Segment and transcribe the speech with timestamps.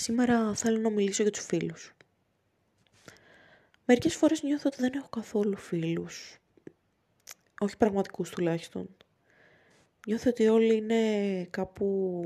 [0.00, 1.94] Σήμερα θέλω να μιλήσω για τους φίλους.
[3.84, 6.38] Μερικές φορές νιώθω ότι δεν έχω καθόλου φίλους.
[7.60, 8.96] Όχι πραγματικούς τουλάχιστον.
[10.06, 12.22] Νιώθω ότι όλοι είναι κάπου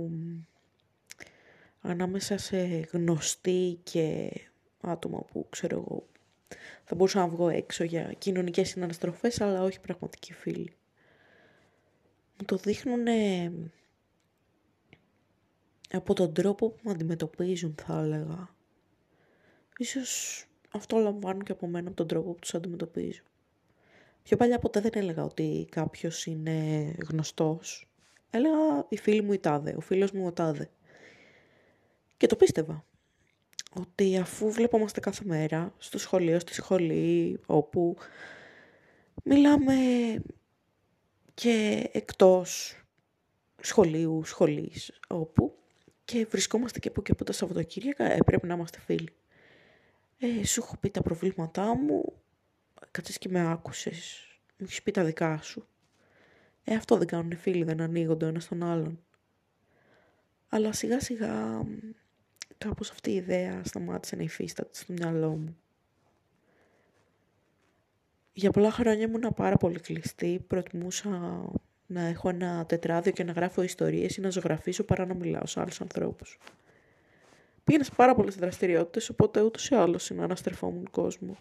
[1.80, 2.58] ανάμεσα σε
[2.92, 4.30] γνωστοί και
[4.80, 6.06] άτομα που ξέρω εγώ
[6.84, 10.76] θα μπορούσα να βγω έξω για κοινωνικές συναναστροφές αλλά όχι πραγματικοί φίλοι.
[12.38, 13.06] Μου το δείχνουν
[15.96, 18.48] από τον τρόπο που με αντιμετωπίζουν θα έλεγα.
[19.76, 23.22] Ίσως αυτό λαμβάνουν και από μένα από τον τρόπο που τους αντιμετωπίζω.
[24.22, 27.88] Πιο παλιά ποτέ δεν έλεγα ότι κάποιος είναι γνωστός.
[28.30, 30.70] Έλεγα η φίλη μου η τάδε, ο φίλος μου ο τάδε.
[32.16, 32.84] Και το πίστευα.
[33.74, 37.96] Ότι αφού βλέπομαστε κάθε μέρα, στο σχολείο, στη σχολή, όπου
[39.24, 39.74] μιλάμε
[41.34, 42.76] και εκτός
[43.60, 45.61] σχολείου, σχολής, όπου
[46.04, 49.14] και βρισκόμαστε και που και που τα Σαββατοκύριακα, ε, πρέπει να είμαστε φίλοι.
[50.18, 52.12] Ε, σου έχω πει τα προβλήματά μου,
[52.90, 54.26] κάτσε και με άκουσες,
[54.58, 55.66] μου έχεις πει τα δικά σου.
[56.64, 59.04] Ε, αυτό δεν κάνουν φίλοι, δεν ανοίγονται ο ένας τον άλλον.
[60.48, 61.62] Αλλά σιγά σιγά
[62.58, 65.56] κάπως αυτή η ιδέα σταμάτησε να υφίσταται στο μυαλό μου.
[68.32, 71.42] Για πολλά χρόνια ήμουν πάρα πολύ κλειστή, προτιμούσα
[71.92, 75.60] να έχω ένα τετράδιο και να γράφω ιστορίες ή να ζωγραφίσω παρά να μιλάω σε
[75.60, 76.38] άλλους ανθρώπους.
[77.64, 81.36] Πήγαινα σε πάρα πολλές δραστηριότητες, οπότε ούτως ή άλλως συναναστρεφόμουν κόσμο.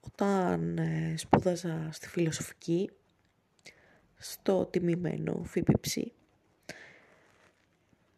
[0.00, 2.90] Όταν ε, σπούδαζα στη φιλοσοφική,
[4.16, 6.02] στο τιμημένο ΦΠΨ,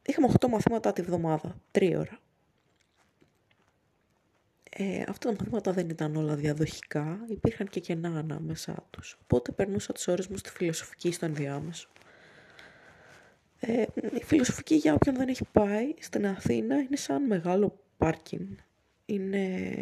[0.07, 2.19] είχαμε 8 μαθήματα τη βδομάδα, 3 ώρα.
[4.79, 9.19] Ε, αυτά τα μαθήματα δεν ήταν όλα διαδοχικά, υπήρχαν και κενά ανάμεσά τους.
[9.23, 11.89] Οπότε περνούσα τις ώρες μου στη φιλοσοφική στο ενδιάμεσο.
[13.61, 13.85] Ε,
[14.19, 18.49] η φιλοσοφική για όποιον δεν έχει πάει στην Αθήνα είναι σαν μεγάλο πάρκινγκ.
[19.07, 19.75] Είναι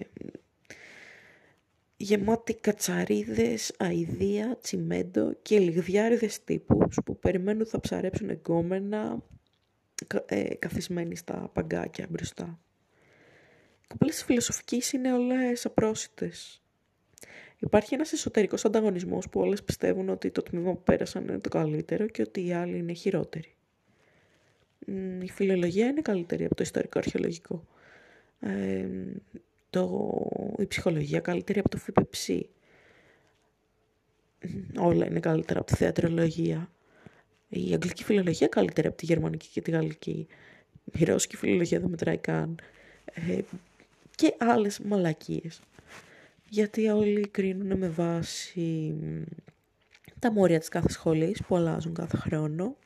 [1.97, 9.23] γεμάτη κατσαρίδες, αηδία, τσιμέντο και λιγδιάριδες τύπους που περιμένουν θα ψαρέψουν εγκόμενα
[10.27, 12.59] ε, καθισμένοι στα παγκάκια μπροστά
[13.89, 16.63] κοπέλες της φιλοσοφικής είναι όλες απρόσιτες.
[17.59, 22.07] Υπάρχει ένας εσωτερικός ανταγωνισμός που όλες πιστεύουν ότι το τμήμα που πέρασαν είναι το καλύτερο
[22.07, 23.55] και ότι οι άλλοι είναι χειρότεροι.
[25.23, 27.65] Η φιλολογία είναι καλύτερη από το ιστορικό αρχαιολογικό.
[28.41, 28.89] Ε,
[29.71, 30.11] το,
[30.59, 32.41] η ψυχολογία καλύτερη από το ΦΠΨ.
[34.79, 36.71] Όλα είναι καλύτερα από τη θεατρολογία.
[37.49, 40.27] Η αγγλική φιλολογία καλύτερη από τη γερμανική και τη γαλλική.
[40.93, 42.59] Η ρώσικη φιλολογία δεν μετράει καν.
[43.05, 43.39] Ε,
[44.15, 45.61] και άλλες μαλακίες.
[46.49, 48.95] Γιατί όλοι κρίνουν με βάση
[50.19, 52.77] τα μόρια της κάθε σχολής που αλλάζουν κάθε χρόνο.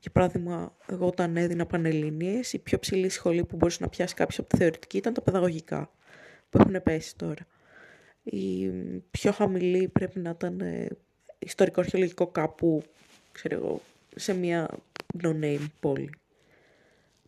[0.00, 4.38] Για παράδειγμα, εγώ όταν έδινα πανελλήνιες, η πιο ψηλή σχολή που μπορούσε να πιάσει κάποιος
[4.38, 5.90] από τη θεωρητική ήταν τα παιδαγωγικά,
[6.50, 7.46] που έχουν πέσει τώρα.
[8.22, 8.68] Η
[9.10, 10.88] πιο χαμηλή πρέπει να ήταν ε,
[11.38, 12.82] ιστορικό-αρχαιολογικό κάπου,
[13.32, 13.80] ξέρω εγώ,
[14.14, 14.68] σε μια
[15.22, 16.10] no-name πόλη.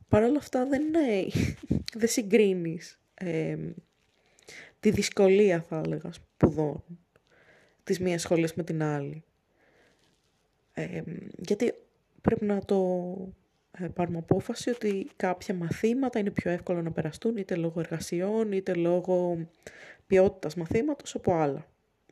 [0.08, 1.26] Παρ' όλα αυτά δεν, είναι,
[2.00, 2.98] δεν συγκρίνεις
[4.80, 6.82] τη δυσκολία θα έλεγα σπουδών
[7.84, 9.24] της μίας σχολής με την άλλη.
[11.38, 11.74] γιατί
[12.20, 12.78] πρέπει να το
[13.78, 18.74] ε, πάρουμε απόφαση ότι κάποια μαθήματα είναι πιο εύκολο να περαστούν είτε λόγω εργασιών είτε
[18.74, 19.46] λόγω
[20.06, 21.66] ποιότητας μαθήματος από άλλα.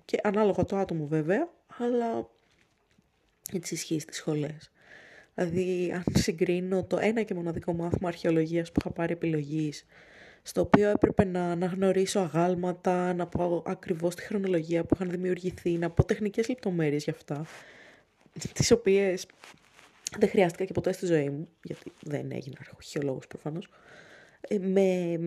[0.04, 1.48] Και ανάλογα το άτομο βέβαια,
[1.78, 2.28] αλλά
[3.52, 4.72] έτσι ισχύει στις σχολές.
[5.34, 9.86] Δηλαδή, αν συγκρίνω το ένα και μοναδικό μάθημα αρχαιολογίας που είχα πάρει επιλογής
[10.46, 15.90] στο οποίο έπρεπε να αναγνωρίσω αγάλματα, να πω ακριβώς τη χρονολογία που είχαν δημιουργηθεί, να
[15.90, 17.46] πω τεχνικές λεπτομέρειες για αυτά,
[18.52, 19.26] τις οποίες
[20.18, 23.68] δεν χρειάστηκα και ποτέ στη ζωή μου, γιατί δεν έγινα αρχαιολόγος προφανώς,
[24.40, 25.18] ε, με,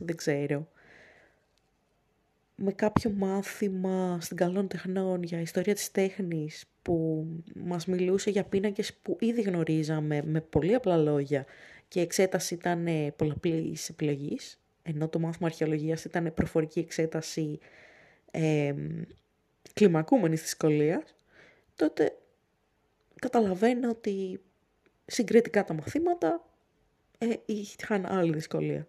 [0.00, 0.68] δεν ξέρω,
[2.54, 8.94] με κάποιο μάθημα στην καλών τεχνών για ιστορία της τέχνης που μας μιλούσε για πίνακες
[8.94, 11.46] που ήδη γνωρίζαμε με πολύ απλά λόγια
[11.92, 17.58] και η εξέταση ήταν πολλαπλής επιλογής, ενώ το μάθημα αρχαιολογίας ήταν προφορική εξέταση
[18.30, 18.74] ε,
[19.72, 21.14] κλιμακούμενης δυσκολίας,
[21.76, 22.16] τότε
[23.20, 24.40] καταλαβαίνω ότι
[25.06, 26.48] συγκριτικά τα μαθήματα
[27.18, 28.86] ε, είχαν άλλη δυσκολία.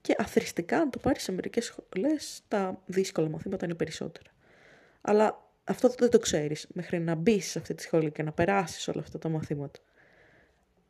[0.00, 4.30] Και αθρηστικά, αν το πάρεις σε μερικές σχολές, τα δύσκολα μαθήματα είναι περισσότερα.
[5.00, 8.88] Αλλά αυτό δεν το ξέρεις μέχρι να μπεις σε αυτή τη σχολή και να περάσεις
[8.88, 9.80] όλα αυτά τα μαθήματα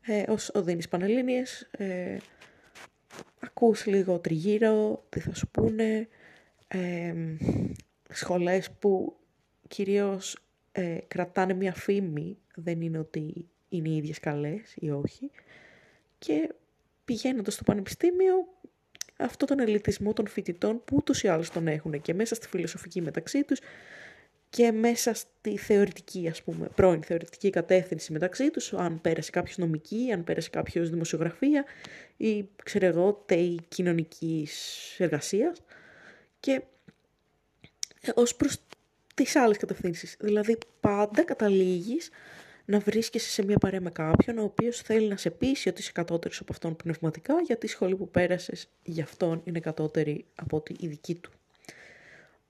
[0.09, 2.17] ε, ως οδύνης Πανελλήνιες, ε,
[3.41, 6.09] ακούς λίγο τριγύρω, τι θα σου πούνε,
[6.69, 7.15] ε,
[8.11, 9.17] σχολές που
[9.69, 10.39] κυρίως
[10.73, 15.31] ε, κρατάνε μια φήμη, δεν είναι ότι είναι οι ίδιες καλές ή όχι,
[16.19, 16.55] και
[17.05, 18.35] πηγαίνοντας στο πανεπιστήμιο
[19.19, 23.01] αυτό τον ελιτισμό των φοιτητών που ούτως ή άλλως τον έχουν και μέσα στη φιλοσοφική
[23.01, 23.59] μεταξύ τους
[24.50, 30.11] και μέσα στη θεωρητική, ας πούμε, πρώην θεωρητική κατεύθυνση μεταξύ τους, αν πέρασε κάποιος νομική,
[30.12, 31.65] αν πέρασε κάποιος δημοσιογραφία
[32.17, 35.62] ή, ξέρω εγώ, τέη κοινωνικής εργασίας
[36.41, 36.62] και
[38.00, 38.56] ε, ως προς
[39.15, 40.17] τις άλλες κατευθύνσεις.
[40.21, 42.11] Δηλαδή, πάντα καταλήγεις
[42.65, 45.93] να βρίσκεσαι σε μια παρέα με κάποιον ο οποίος θέλει να σε πείσει ότι είσαι
[45.93, 50.77] κατώτερος από αυτόν πνευματικά γιατί η σχολή που πέρασες για αυτόν είναι κατώτερη από ότι
[50.81, 51.38] η δική του.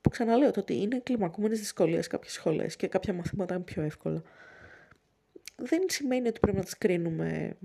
[0.01, 4.21] Που ξαναλέω το ότι είναι κλιμακούμενες δυσκολίες κάποιες σχολές και κάποια μαθήματα είναι πιο εύκολα.
[5.55, 7.57] Δεν σημαίνει ότι πρέπει να τι κρίνουμε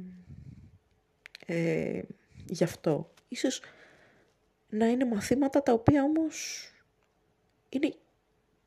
[1.47, 2.03] ε,
[2.47, 3.11] γι' αυτό.
[3.29, 3.61] Ίσως
[4.69, 6.69] να είναι μαθήματα τα οποία όμως
[7.69, 7.95] είναι...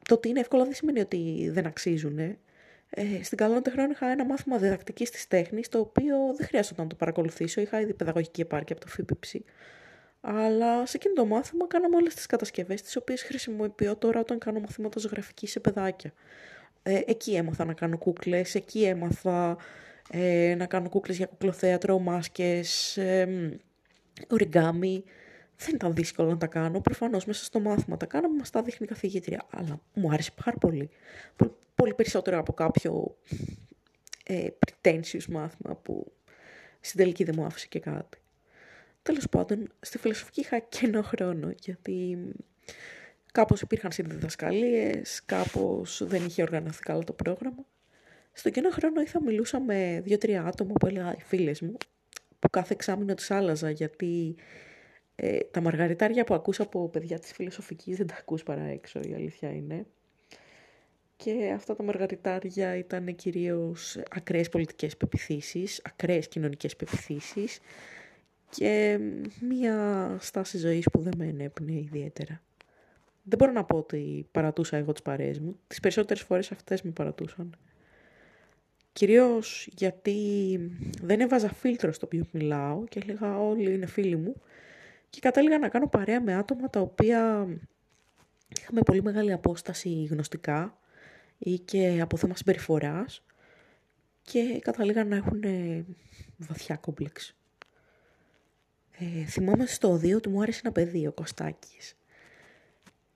[0.07, 2.19] Το ότι είναι εύκολα δεν σημαίνει ότι δεν αξίζουν.
[2.19, 2.37] Ε.
[3.23, 6.95] στην καλών τεχνών είχα ένα μάθημα διδακτικής της τέχνης, το οποίο δεν χρειάζεται να το
[6.95, 7.61] παρακολουθήσω.
[7.61, 9.45] Είχα ήδη παιδαγωγική επάρκεια από το ΦΥΠΙΨΗ.
[10.29, 14.59] Αλλά σε εκείνο το μάθημα κάναμε όλες τις κατασκευές τις οποίες χρησιμοποιώ τώρα όταν κάνω
[14.59, 16.13] μαθήματα ζωγραφικής σε παιδάκια.
[16.83, 19.57] Ε, εκεί έμαθα να κάνω κούκλες, εκεί έμαθα
[20.11, 23.59] ε, να κάνω κούκλες για κουκλοθέατρο, μάσκες, ε,
[24.27, 25.03] οριγκάμι.
[25.57, 26.81] Δεν ήταν δύσκολο να τα κάνω.
[26.81, 29.45] Προφανώς μέσα στο μάθημα τα κάναμε, μας τα δείχνει η καθηγήτρια.
[29.49, 30.89] Αλλά μου άρεσε πάρα πολύ.
[31.35, 33.17] Πολύ, πολύ περισσότερο από κάποιο
[34.23, 36.11] ε, pretentious μάθημα που
[36.79, 38.17] στην τελική δεν μου άφησε και κάτι.
[39.07, 42.17] Τέλος πάντων, στη φιλοσοφική είχα κενό χρόνο, γιατί
[43.31, 47.65] κάπως υπήρχαν συνδιδασκαλίες, κάπως δεν είχε οργανωθεί καλά το πρόγραμμα.
[48.31, 51.77] Στον κενό χρόνο είχα μιλούσα με δύο-τρία άτομα που έλεγα οι φίλες μου,
[52.39, 54.35] που κάθε εξάμεινο τις άλλαζα, γιατί
[55.15, 59.13] ε, τα μαργαριτάρια που ακούσα από παιδιά της φιλοσοφικής δεν τα ακούς παρά έξω, η
[59.13, 59.85] αλήθεια είναι.
[61.15, 67.59] Και αυτά τα μαργαριτάρια ήταν κυρίως ακραίες πολιτικές πεπιθήσεις, ακραίες κοινωνικές πεπιθήσεις,
[68.49, 68.99] και
[69.41, 72.41] μία στάση ζωής που δεν με ενέπνεε ιδιαίτερα.
[73.23, 75.59] Δεν μπορώ να πω ότι παρατούσα εγώ τις παρέες μου.
[75.67, 77.55] Τις περισσότερες φορές αυτές με παρατούσαν.
[78.93, 80.59] Κυρίως γιατί
[81.01, 84.35] δεν έβαζα φίλτρο στο οποίο μιλάω και έλεγα όλοι είναι φίλοι μου
[85.09, 87.47] και κατέληγα να κάνω παρέα με άτομα τα οποία
[88.59, 90.77] είχαμε πολύ μεγάλη απόσταση γνωστικά
[91.37, 93.23] ή και από θέμα συμπεριφοράς
[94.21, 95.43] και καταλήγαν να έχουν
[96.37, 97.35] βαθιά κόμπλεξ.
[98.99, 101.95] Ε, θυμάμαι στο οδείο ότι μου άρεσε ένα παιδί, ο Κωστάκης.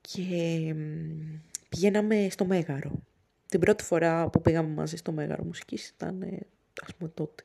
[0.02, 0.76] Και
[1.70, 2.92] πηγαίναμε στο Μέγαρο.
[3.48, 6.38] Την πρώτη φορά που πήγαμε μαζί στο Μέγαρο μουσικής ήταν, ε,
[6.86, 7.44] ας πούμε, τότε.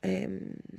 [0.00, 0.28] Ε,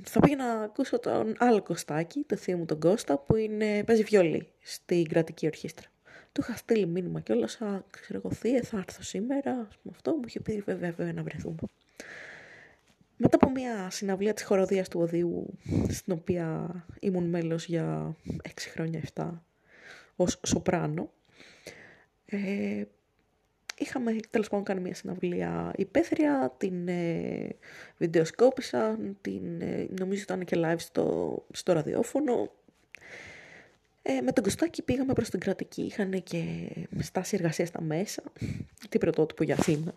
[0.02, 4.02] θα πήγα να ακούσω τον άλλο Κωστάκη, το θείο μου τον Κώστα, που είναι, παίζει
[4.02, 5.86] βιολί στην κρατική ορχήστρα.
[6.32, 10.12] Του είχα στείλει μήνυμα κιόλας, α, ξέρω εγώ, θεία, θα έρθω σήμερα, ας πούμε αυτό,
[10.12, 11.58] μου είχε πει βέβαια, βέβαια να βρεθούμε.
[13.16, 15.58] Μετά από μια συναυλία της χοροδίας του Οδείου,
[15.88, 16.70] στην οποία
[17.00, 19.30] ήμουν μέλος για 6 χρόνια 7,
[20.16, 21.10] ως σοπράνο,
[22.26, 22.84] ε,
[23.78, 27.48] είχαμε τέλος πάντων κάνει μια συναυλία υπαίθρια, την ε,
[27.96, 32.52] βιντεοσκόπησα, την, ε, νομίζω ήταν και live στο, στο ραδιόφωνο.
[34.02, 36.70] Ε, με τον Κωστάκη πήγαμε προς την κρατική, είχαν και
[37.00, 38.22] στάση εργασίας στα μέσα,
[38.88, 39.94] τι πρωτότυπο για Αθήνα.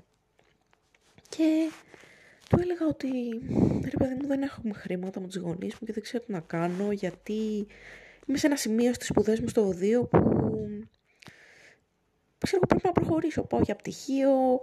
[1.30, 1.72] Και
[2.50, 3.10] του έλεγα ότι
[3.84, 6.40] ρε παιδί μου δεν έχουμε χρήματα με τους γονείς μου και δεν ξέρω τι να
[6.40, 7.68] κάνω γιατί
[8.26, 10.08] είμαι σε ένα σημείο στις σπουδές μου στο οδείο
[12.38, 13.42] που ξέρω πρέπει να προχωρήσω.
[13.42, 14.62] Πάω για πτυχίο,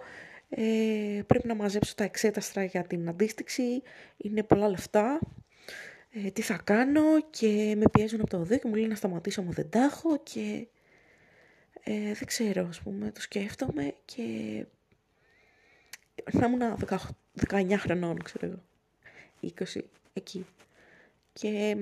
[0.48, 3.82] ε, πρέπει να μαζέψω τα εξέταστρα για την αντίστοιξη,
[4.16, 5.18] είναι πολλά λεφτά.
[6.10, 9.42] Ε, τι θα κάνω και με πιέζουν από το οδείο και μου λένε να σταματήσω
[9.42, 10.66] μα δεν τα έχω και
[11.82, 14.22] ε, δεν ξέρω ας πούμε, το σκέφτομαι και
[16.32, 16.76] θα ήμουν
[17.48, 18.62] 19 χρονών, ξέρω εγώ.
[19.40, 19.80] 20,
[20.12, 20.46] εκεί.
[21.32, 21.76] Και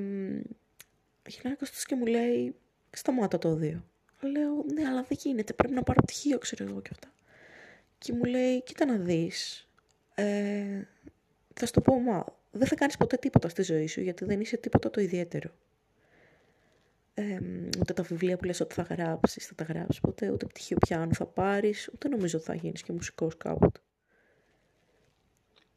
[1.27, 2.55] γυρνάει ο και μου λέει,
[2.91, 3.85] σταμάτα το δύο.
[4.21, 7.13] Λέω, ναι, αλλά δεν γίνεται, πρέπει να πάρω πτυχίο, ξέρω εγώ και αυτά.
[7.99, 9.69] Και μου λέει, κοίτα να δεις,
[10.15, 10.83] ε,
[11.55, 14.41] θα σου το πω, μα δεν θα κάνεις ποτέ τίποτα στη ζωή σου, γιατί δεν
[14.41, 15.51] είσαι τίποτα το ιδιαίτερο.
[17.15, 17.39] Ε,
[17.81, 21.15] ούτε τα βιβλία που λες ότι θα γράψεις, θα τα γράψεις ποτέ, ούτε πτυχίο πιάνου
[21.15, 23.81] θα πάρεις, ούτε νομίζω θα γίνεις και μουσικός κάποτε.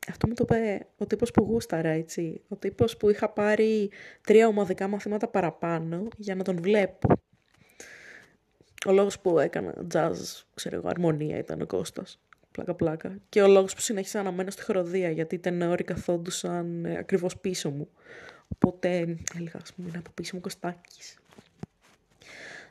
[0.10, 2.42] Αυτό μου το είπε ο τύπος που γούσταρα, έτσι.
[2.48, 3.90] Ο τύπος που είχα πάρει
[4.22, 7.08] τρία ομαδικά μαθήματα παραπάνω για να τον βλέπω.
[8.86, 12.20] Ο λόγος που έκανα jazz, ξέρω εγώ, αρμονία ήταν ο Κώστας.
[12.52, 13.18] Πλάκα-πλάκα.
[13.30, 17.38] Και ο λόγος που συνέχισα να μένω στη χοροδία, γιατί οι τενόροι καθόντουσαν ε, ακριβώς
[17.38, 17.90] πίσω μου.
[18.48, 21.18] Οπότε έλεγα, ας πούμε, είναι από πίσω μου Κωστάκης.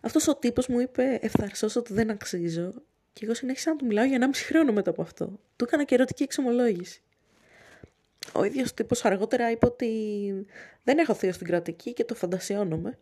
[0.01, 2.73] Αυτός ο τύπος μου είπε ευθαρσός ότι δεν αξίζω
[3.13, 5.41] και εγώ συνέχισα να του μιλάω για 1,5 χρόνο μετά από αυτό.
[5.57, 7.03] Του έκανα και ερωτική εξομολόγηση.
[8.33, 9.89] Ο ίδιος τύπος αργότερα είπε ότι
[10.83, 12.99] δεν έχω θείο στην κρατική και το φαντασιώνομαι.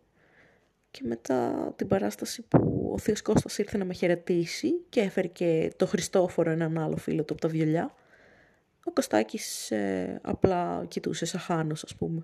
[0.91, 5.73] Και μετά την παράσταση που ο θείος Κώστας ήρθε να με χαιρετήσει και έφερε και
[5.75, 7.95] το Χριστόφορο έναν άλλο φίλο του από τα βιολιά,
[8.83, 12.23] ο Κωστάκης ε, απλά κοιτούσε σαν χάνος ας πούμε.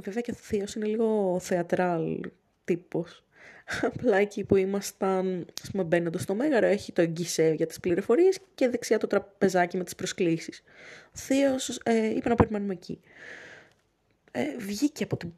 [0.00, 2.20] Βέβαια και ο θείος είναι λίγο θεατράλ
[2.64, 3.24] τύπος.
[3.82, 8.38] Απλά εκεί που ήμασταν, ας πούμε μπαίνοντας στο Μέγαρο, έχει το γκισέ για τις πληροφορίες
[8.54, 10.62] και δεξιά το τραπεζάκι με τις προσκλήσεις.
[11.06, 13.00] Ο θείος ε, είπε να περιμένουμε εκεί.
[14.30, 15.32] Ε, βγήκε από την,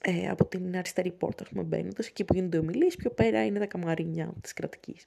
[0.00, 3.58] ε, από την αριστερή πόρτα, ας πούμε, μπαίνοντας, εκεί που γίνονται ομιλίες, πιο πέρα είναι
[3.58, 5.06] τα καμαρίνια της κρατικής.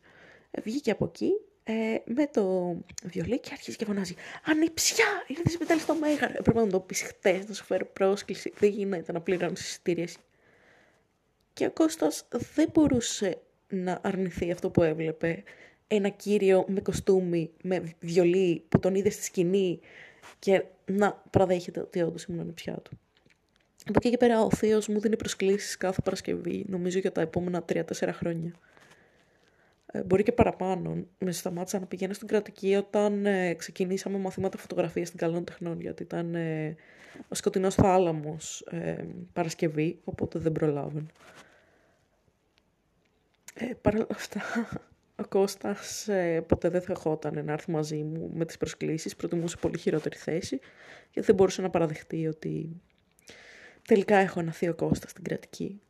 [0.52, 1.32] Ε, βγήκε από εκεί
[1.64, 1.74] ε,
[2.06, 4.16] με το βιολί και αρχίζει και φωνάζει
[4.46, 5.06] «Ανιψιά!
[5.28, 8.54] Ήρθες με στο Μέγαρο!» Έπρεπε να το πεις χτες, να σου φέρω πρόσκληση.
[8.60, 10.08] Δεν γίνεται να πληρώνεις εισιτήρια
[11.56, 13.38] και ο Κώστας δεν μπορούσε
[13.70, 15.44] να αρνηθεί αυτό που έβλεπε.
[15.88, 19.80] Ένα κύριο με κοστούμι, με βιολί που τον είδε στη σκηνή
[20.40, 23.00] και να παραδέχεται ότι όντως ήμουν πια του.
[23.88, 27.66] Από εκεί και πέρα ο θείος μου δίνει προσκλήσεις κάθε Παρασκευή, νομίζω για τα επόμενα
[27.74, 28.54] 3-4 χρόνια.
[29.92, 31.06] Ε, μπορεί και παραπάνω.
[31.18, 36.04] Με σταμάτησα να πηγαίνω στην κρατική όταν ε, ξεκινήσαμε μαθήματα φωτογραφίας στην Καλών Τεχνών, γιατί
[36.04, 36.76] ήταν ε,
[37.28, 41.08] ο σκοτεινός θάλαμος ε, Παρασκευή, οπότε δεν προλάβαινε.
[43.58, 44.42] Ε, Παρ' όλα αυτά,
[45.16, 49.58] ο Κώστας ε, ποτέ δεν θα ερχόταν να έρθει μαζί μου με τις προσκλήσεις, προτιμούσε
[49.58, 50.60] πολύ χειρότερη θέση
[51.10, 52.82] και δεν μπορούσε να παραδεχτεί ότι
[53.88, 55.82] τελικά έχω ένα θείο Κώστας στην κρατική.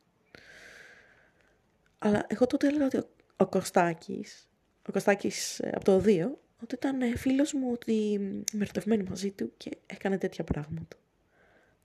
[1.98, 4.50] Αλλά εγώ τότε έλεγα ότι ο, ο Κωστάκης,
[4.88, 6.26] ο Κωστάκης ε, από το 2,
[6.64, 8.20] ότι ήταν ε, φίλος μου, ότι
[8.54, 10.98] με μαζί του και έκανε τέτοια πράγματα.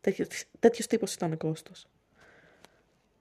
[0.00, 1.88] Τέτοιος, τέτοιος τύπος ήταν ο Κώστας.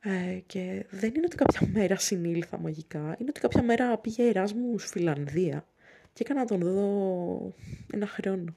[0.01, 4.79] Ε, και δεν είναι ότι κάποια μέρα συνήλθα μαγικά, είναι ότι κάποια μέρα πήγε Εράσμου
[4.79, 5.65] Φιλανδία
[6.13, 7.53] και έκανα να τον δω
[7.93, 8.55] ένα χρόνο.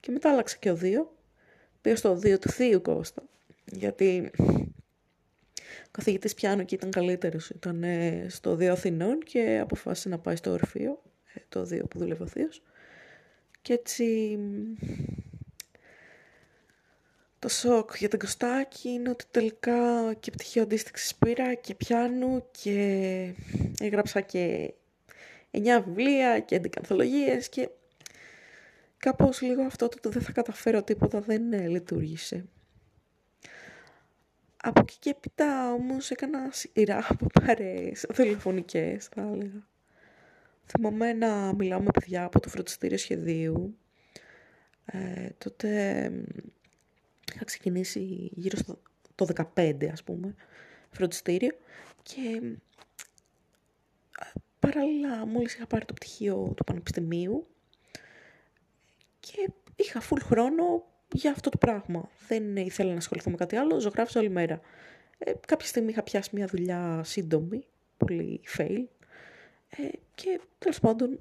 [0.00, 1.16] Και μετά άλλαξε και ο δύο,
[1.80, 3.22] πήγα στο δύο του θείου Κώστα,
[3.64, 10.18] γιατί ο καθηγητής πιάνου και ήταν καλύτερος, ήταν ε, στο δύο Αθηνών και αποφάσισε να
[10.18, 11.02] πάει στο Ορφείο,
[11.34, 12.62] ε, το δύο που δούλευε ο θείος.
[13.62, 14.38] Και έτσι
[17.44, 23.34] το σοκ για τον Κωστάκη είναι ότι τελικά και πτυχίο αντίστοιξη πήρα και πιάνου και
[23.80, 24.74] έγραψα και
[25.50, 27.68] 9 βιβλία και 11 ανθολογίες και
[28.96, 32.44] κάπως λίγο αυτό το, δεν θα καταφέρω τίποτα δεν ε, λειτουργήσε.
[34.56, 39.68] Από εκεί και έπειτα όμως έκανα σειρά από παρέες δολοφονικές θα έλεγα.
[40.66, 43.78] Θυμάμαι να μιλάω με παιδιά από το φροντιστήριο σχεδίου.
[44.86, 46.10] Ε, τότε
[47.34, 48.78] είχα ξεκινήσει γύρω στο
[49.14, 50.34] το 15 ας πούμε,
[50.90, 51.56] φροντιστήριο
[52.02, 52.40] και
[54.58, 57.46] παράλληλα μόλις είχα πάρει το πτυχίο του Πανεπιστημίου
[59.20, 62.08] και είχα full χρόνο για αυτό το πράγμα.
[62.28, 64.60] Δεν ήθελα να ασχοληθώ με κάτι άλλο, ζωγράφισα όλη μέρα.
[65.18, 67.66] Ε, κάποια στιγμή είχα πιάσει μια δουλειά σύντομη,
[67.96, 68.84] πολύ fail
[69.68, 71.20] ε, και τέλος πάντων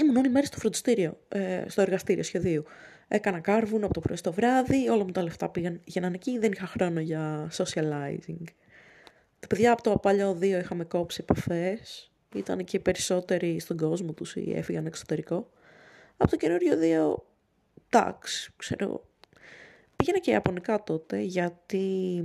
[0.00, 2.64] ήμουν όλη μέρα στο φροντιστήριο, ε, στο εργαστήριο σχεδίου.
[3.14, 6.16] Έκανα κάρβουν από το πρωί στο βράδυ, όλα μου τα λεφτά πήγαν για να είναι
[6.16, 8.44] εκεί, δεν είχα χρόνο για socializing.
[9.40, 12.10] Τα παιδιά από το παλιό δύο είχαμε κόψει επαφές.
[12.34, 15.50] Ήταν και οι περισσότεροι στον κόσμο τους ή έφυγαν εξωτερικό.
[16.16, 17.26] Από το καινούριο δύο,
[17.90, 19.04] εντάξει, ξέρω.
[19.96, 22.22] Πήγαινα και Ιαπωνικά τότε, γιατί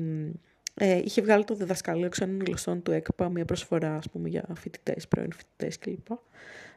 [0.74, 5.08] ε, είχε βγάλει το διδασκαλείο ξένων γλωσσών του ΕΚΠΑ μια προσφορά, ας πούμε, για φοιτητές,
[5.08, 6.08] πρώην φοιτητές κλπ.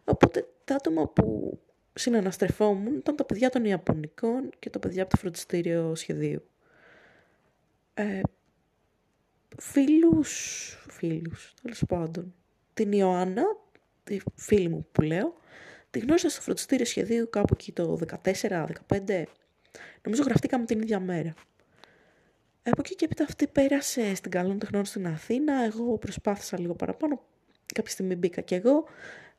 [0.04, 1.58] Οπότε τα άτομα που
[1.94, 6.42] συναναστρεφόμουν ήταν τα παιδιά των Ιαπωνικών και τα παιδιά από το φροντιστήριο σχεδίου.
[7.94, 8.20] Ε,
[9.59, 10.32] φίλους,
[10.90, 12.35] φίλους, τέλος πάντων.
[12.75, 13.42] Την Ιωάννα,
[14.04, 15.35] τη φίλη μου που λέω,
[15.90, 19.23] τη γνώρισα στο φροντιστήριο σχεδίου κάπου εκεί το 14-15.
[20.02, 21.35] Νομίζω γραφτήκαμε την ίδια μέρα.
[22.62, 25.64] Από εκεί και έπειτα αυτή πέρασε στην Καλών Τεχνών στην Αθήνα.
[25.64, 27.23] Εγώ προσπάθησα λίγο παραπάνω.
[27.75, 28.85] Κάποια στιγμή μπήκα κι εγώ.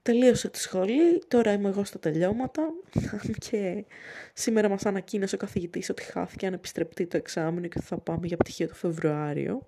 [0.03, 2.73] Τελείωσε τη σχολή, τώρα είμαι εγώ στα τελειώματα
[3.49, 3.85] και
[4.33, 8.37] σήμερα μας ανακοίνωσε ο καθηγητής ότι χάθηκε αν επιστρεπτεί το εξάμεινο και θα πάμε για
[8.37, 9.67] πτυχίο το Φεβρουάριο.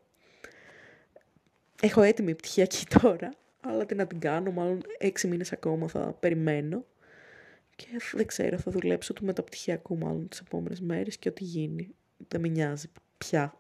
[1.82, 3.30] Έχω έτοιμη πτυχιακή τώρα,
[3.62, 6.86] αλλά τι να την κάνω, μάλλον έξι μήνες ακόμα θα περιμένω.
[7.76, 11.96] Και δεν ξέρω, θα δουλέψω του μεταπτυχιακού μάλλον τις επόμενες μέρες και ό,τι γίνει.
[12.28, 13.58] Δεν με νοιάζει πια.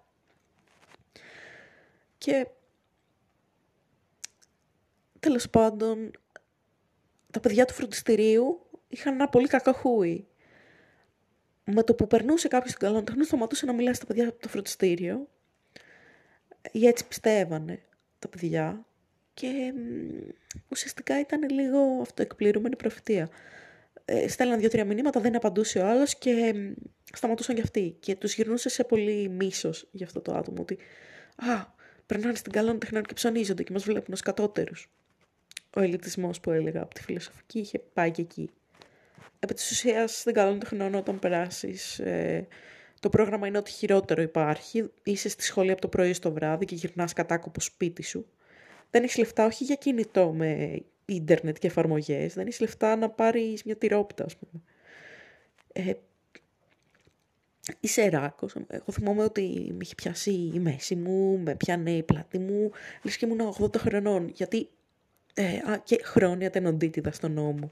[2.18, 2.48] Και
[5.20, 6.12] τέλος πάντων
[7.34, 10.28] τα παιδιά του φροντιστηρίου είχαν ένα πολύ κακό χούι.
[11.66, 14.48] Με το που περνούσε κάποιος στην καλό τεχνών, σταματούσε να μιλάει στα παιδιά από το
[14.48, 15.28] φροντιστήριο.
[16.72, 17.82] Ή έτσι πιστεύανε
[18.20, 18.86] τα παιδιά.
[19.34, 19.74] Και
[20.68, 23.30] ουσιαστικά ήταν λίγο αυτοεκπληρούμενη προφητεία.
[24.06, 26.54] ε, στέλναν δύο-τρία μηνύματα, δεν απαντούσε ο άλλος και
[27.14, 27.98] σταματούσαν κι αυτοί.
[28.00, 30.78] Και τους γυρνούσε σε πολύ μίσος για αυτό το άτομο, ότι
[31.36, 31.66] «Α,
[32.06, 34.92] περνάνε στην καλών τεχνών και ψωνίζονται και μας βλέπουν ως κατώτερους».
[35.76, 38.50] Ο ελιτισμός που έλεγα από τη φιλοσοφική είχε πάει και εκεί.
[39.40, 42.00] Επί της ουσίας, στην καλών τεχνών όταν περάσεις...
[42.00, 42.48] Ε,
[43.04, 44.92] το πρόγραμμα είναι ότι χειρότερο υπάρχει.
[45.04, 48.26] Είσαι στη σχολή από το πρωί στο βράδυ και γυρνάς κατάκοπο σπίτι σου.
[48.90, 52.34] Δεν έχεις λεφτά όχι για κινητό με ίντερνετ και εφαρμογές.
[52.34, 54.64] Δεν έχεις λεφτά να πάρεις μια τυρόπιτα, ας πούμε.
[55.74, 55.94] Ε,
[57.80, 58.56] είσαι ράκος.
[58.68, 62.72] Εγώ θυμάμαι ότι με είχε πιάσει η μέση μου, με πιάνε η πλάτη μου.
[63.04, 64.30] Λες και ήμουν 80 χρονών.
[64.34, 64.70] Γιατί.
[65.34, 67.72] Ε, α, και χρόνια τενοντίτιδα στον νόμο.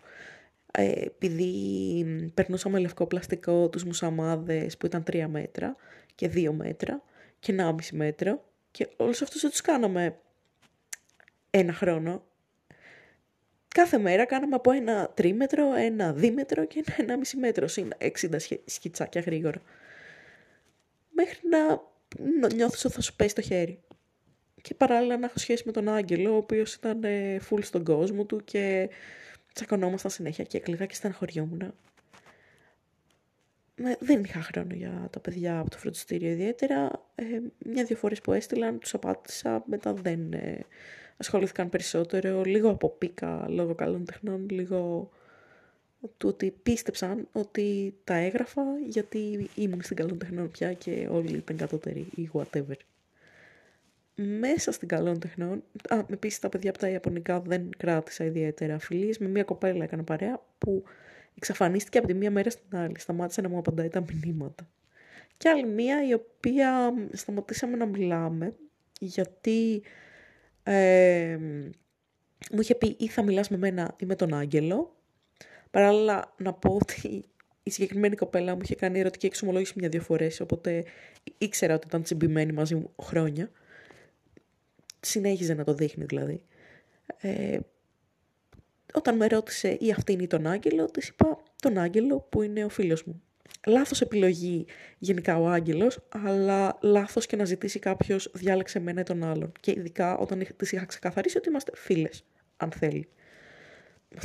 [0.71, 5.75] Ε, επειδή περνούσαμε λευκό πλαστικό τους μουσαμάδες που ήταν 3 μέτρα
[6.15, 7.01] και 2 μέτρα
[7.39, 10.15] και 1,5 μέτρο και όλους αυτούς δεν τους κάναμε
[11.49, 12.23] ένα χρόνο
[13.73, 19.61] κάθε μέρα κάναμε από ένα τρίμετρο, ένα δίμετρο και ένα ενάμιση μέτρο, 60 σκιτσάκια γρήγορα.
[21.09, 21.81] Μέχρι να
[22.53, 23.79] νιώθεις ότι θα σου πέσει το χέρι.
[24.61, 27.01] Και παράλληλα να έχω σχέση με τον Άγγελο, ο οποίος ήταν
[27.49, 28.89] full στον κόσμο του και
[29.53, 31.73] τσακωνόμασταν συνέχεια και έκλαιγα και στεναχωριόμουν.
[33.99, 36.91] Δεν είχα χρόνο για τα παιδιά από το φροντιστήριο ιδιαίτερα.
[37.15, 37.23] Ε,
[37.65, 40.59] Μια-δύο φορές που έστειλαν, τους απάντησα, μετά δεν ε,
[41.17, 45.09] ασχολήθηκαν περισσότερο, λίγο από πίκα λόγω καλών τεχνών, λίγο
[46.17, 51.57] του ότι πίστεψαν ότι τα έγραφα γιατί ήμουν στην καλών τεχνών πια και όλοι ήταν
[51.57, 52.75] κατώτεροι ή whatever.
[54.15, 59.17] Μέσα στην καλών τεχνών, α, επίσης τα παιδιά από τα Ιαπωνικά δεν κράτησα ιδιαίτερα φιλίες,
[59.17, 60.83] με μια κοπέλα έκανα παρέα που
[61.35, 64.69] εξαφανίστηκε από τη μία μέρα στην άλλη, σταμάτησε να μου απαντάει τα μηνύματα.
[65.37, 68.55] Και άλλη μία η οποία σταματήσαμε να μιλάμε
[68.99, 69.83] γιατί
[70.63, 71.37] ε,
[72.51, 74.95] μου είχε πει ή θα μιλάς με μένα ή με τον Άγγελο.
[75.71, 77.25] Παράλληλα να πω ότι
[77.63, 80.83] η συγκεκριμένη κοπέλα μου είχε κάνει ερωτική εξομολόγηση μια-δύο φορές, οπότε
[81.37, 83.51] ήξερα ότι ήταν τσιμπημένη μαζί μου χρόνια.
[85.01, 86.41] Συνέχιζε να το δείχνει δηλαδή.
[87.17, 87.59] Ε,
[88.93, 92.69] όταν με ρώτησε ή αυτήν ή τον Άγγελο, της είπα τον Άγγελο που είναι ο
[92.69, 93.21] φίλος μου
[93.67, 94.65] λάθος επιλογή
[94.97, 99.51] γενικά ο άγγελος, αλλά λάθος και να ζητήσει κάποιος διάλεξε εμένα ή τον άλλον.
[99.59, 102.23] Και ειδικά όταν της είχα ξεκαθαρίσει ότι είμαστε φίλες,
[102.57, 103.07] αν θέλει.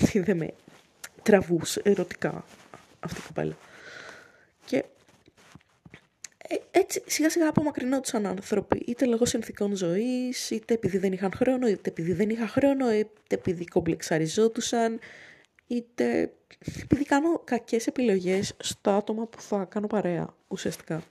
[0.02, 0.54] Ότι δεν με
[1.22, 2.44] τραβούσε ερωτικά
[3.00, 3.56] αυτή η κοπέλα.
[6.48, 11.32] Και ε, έτσι σιγά σιγά απομακρυνόντουσαν άνθρωποι, είτε λόγω συνθηκών ζωής, είτε επειδή δεν είχαν
[11.32, 14.98] χρόνο, είτε επειδή δεν είχα χρόνο, είτε επειδή κομπλεξαριζόντουσαν,
[15.66, 16.32] είτε
[16.82, 21.02] επειδή κάνω κακές επιλογές στα άτομα που θα κάνω παρέα, ουσιαστικά.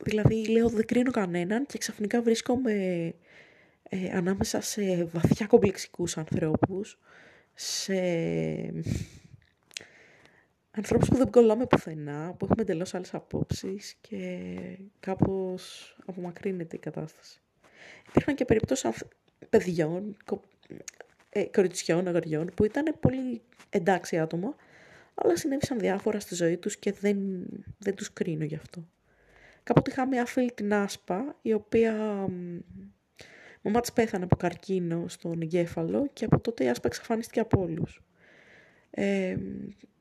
[0.00, 2.72] Δηλαδή, λέω, δεν κρίνω κανέναν και ξαφνικά βρίσκομαι
[3.88, 6.98] ε, ανάμεσα σε βαθιά κομπλεξικούς ανθρώπους,
[7.54, 7.94] σε
[10.76, 14.48] ανθρώπους που δεν κολλάμε πουθενά, που έχουμε εντελώς άλλες απόψεις και
[15.00, 17.40] κάπως απομακρύνεται η κατάσταση.
[18.08, 19.04] Υπήρχαν και περιπτώσεις
[19.48, 20.16] παιδιών,
[21.28, 24.56] ε, κοριτσιών, αγοριών, που ήταν πολύ εντάξει άτομα,
[25.14, 27.18] αλλά συνέβησαν διάφορα στη ζωή τους και δεν,
[27.78, 28.88] δεν τους κρίνω γι' αυτό.
[29.62, 31.92] Κάποτε είχα μια φίλη την Άσπα, η οποία
[33.62, 38.02] μαμά της πέθανε από καρκίνο στον εγκέφαλο και από τότε η Άσπα εξαφανίστηκε από όλους.
[38.90, 39.36] Ε,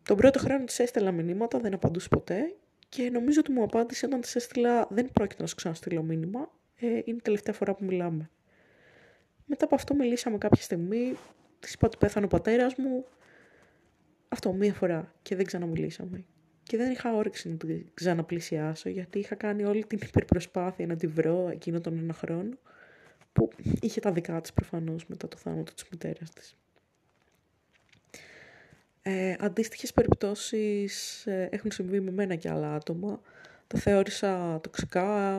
[0.05, 2.55] τον πρώτο χρόνο της έστελα μηνύματα, δεν απαντούσε ποτέ
[2.89, 6.87] και νομίζω ότι μου απάντησε όταν της έστειλα δεν πρόκειται να σου ξαναστείλω μήνυμα, ε,
[6.87, 8.29] είναι η τελευταία φορά που μιλάμε.
[9.45, 11.17] Μετά από αυτό μιλήσαμε κάποια στιγμή,
[11.59, 13.05] της είπα ότι πέθανε ο πατέρας μου.
[14.27, 16.25] Αυτό μία φορά και δεν ξαναμιλήσαμε.
[16.63, 21.07] Και δεν είχα όρεξη να την ξαναπλησιάσω γιατί είχα κάνει όλη την υπερπροσπάθεια να τη
[21.07, 22.57] βρω εκείνο τον ένα χρόνο
[23.33, 23.49] που
[23.81, 26.55] είχε τα δικά της προφανώς μετά το θάνατο της μητέρας της.
[29.07, 33.21] Ε, αντίστοιχες περιπτώσεις ε, έχουν συμβεί με μένα και άλλα άτομα.
[33.67, 35.37] Τα θεώρησα τοξικά,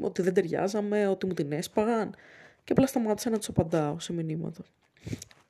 [0.00, 2.14] ότι δεν ταιριάζαμε, ότι μου την έσπαγαν
[2.64, 4.64] και απλά σταμάτησα να τους απαντάω σε μηνύματα.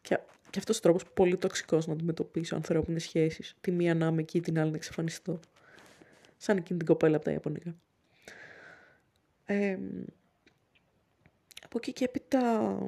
[0.00, 0.18] Και,
[0.50, 3.57] και αυτός ο τρόπος πολύ τοξικός να αντιμετωπίσω ανθρώπινες σχέσεις.
[3.61, 5.40] Τη μία να είμαι εκεί, την άλλη να εξαφανιστώ.
[6.37, 7.74] Σαν εκείνη την κοπέλα από τα Ιαπωνικά.
[9.44, 9.78] Ε,
[11.64, 12.78] από εκεί και έπειτα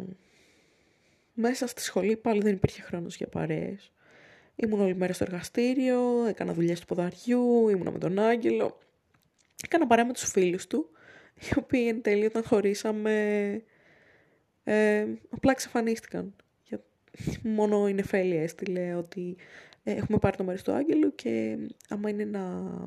[1.32, 3.92] μέσα στη σχολή πάλι δεν υπήρχε χρόνος για παρέες.
[4.56, 8.78] Ήμουν όλη μέρα στο εργαστήριο, έκανα δουλειές του ποδαριού, ήμουνα με τον Άγγελο.
[9.64, 10.90] Έκανα παρέα με τους φίλους του,
[11.40, 13.12] οι οποίοι εν τέλει όταν χωρίσαμε
[14.64, 16.34] ε, απλά εξαφανίστηκαν.
[17.42, 19.36] Μόνο η Νεφέλη έστειλε ότι
[19.82, 22.40] ε, έχουμε πάρει το μέρος του Άγγελου και άμα είναι να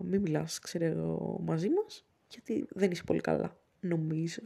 [0.04, 4.42] μην μιλάς, ξέρω μαζί μας, γιατί δεν είσαι πολύ καλά, νομίζω.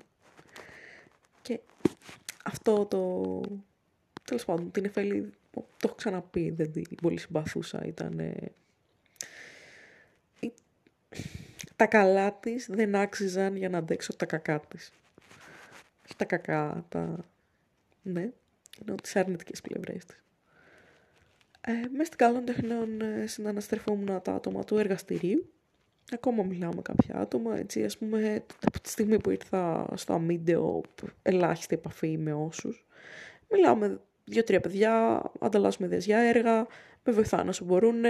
[1.42, 1.60] Και
[2.44, 3.42] αυτό το...
[4.24, 8.34] Τέλος πάντων, την Νεφέλη το έχω ξαναπεί, δεν την πολύ συμπαθούσα, ήταν...
[11.76, 14.92] Τα καλά της δεν άξιζαν για να αντέξω τα κακά της.
[16.04, 17.26] Όχι τα κακά, τα...
[18.02, 18.32] Ναι,
[18.82, 20.24] ενώ τις αρνητικές πλευρές της.
[21.62, 25.52] Ε, μέσα στην καλών τεχνών ε, συναναστρεφόμουν τα άτομα του εργαστηρίου.
[26.12, 30.82] Ακόμα μιλάω με κάποια άτομα, έτσι, ας πούμε, από τη στιγμή που ήρθα στο αμύντεο,
[31.22, 32.86] ελάχιστη επαφή με όσους.
[33.50, 36.68] Μιλάω με δύο-τρία παιδιά, ανταλλάσσουμε ιδέες για έργα,
[37.04, 38.04] με βοηθάνε όσο μπορούν.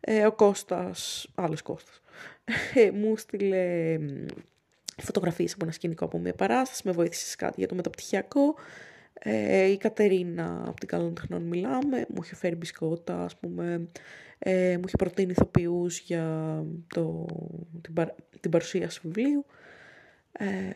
[0.00, 2.00] Ε, ο Κώστας, άλλος Κώστας,
[2.74, 3.98] ε, μου στείλε
[4.96, 8.54] φωτογραφίες από ένα σκηνικό από μια παράσταση, με βοήθησες σε κάτι για το μεταπτυχιακό.
[9.12, 13.88] Ε, η Κατερίνα από την Καλών Τεχνών μιλάμε, μου είχε φέρει μπισκότα, ας πούμε,
[14.38, 17.26] ε, μου είχε προτείνει ηθοποιούς για το,
[17.80, 18.08] την, παρ,
[18.40, 19.46] την παρουσίαση βιβλίου.
[20.32, 20.70] Ε,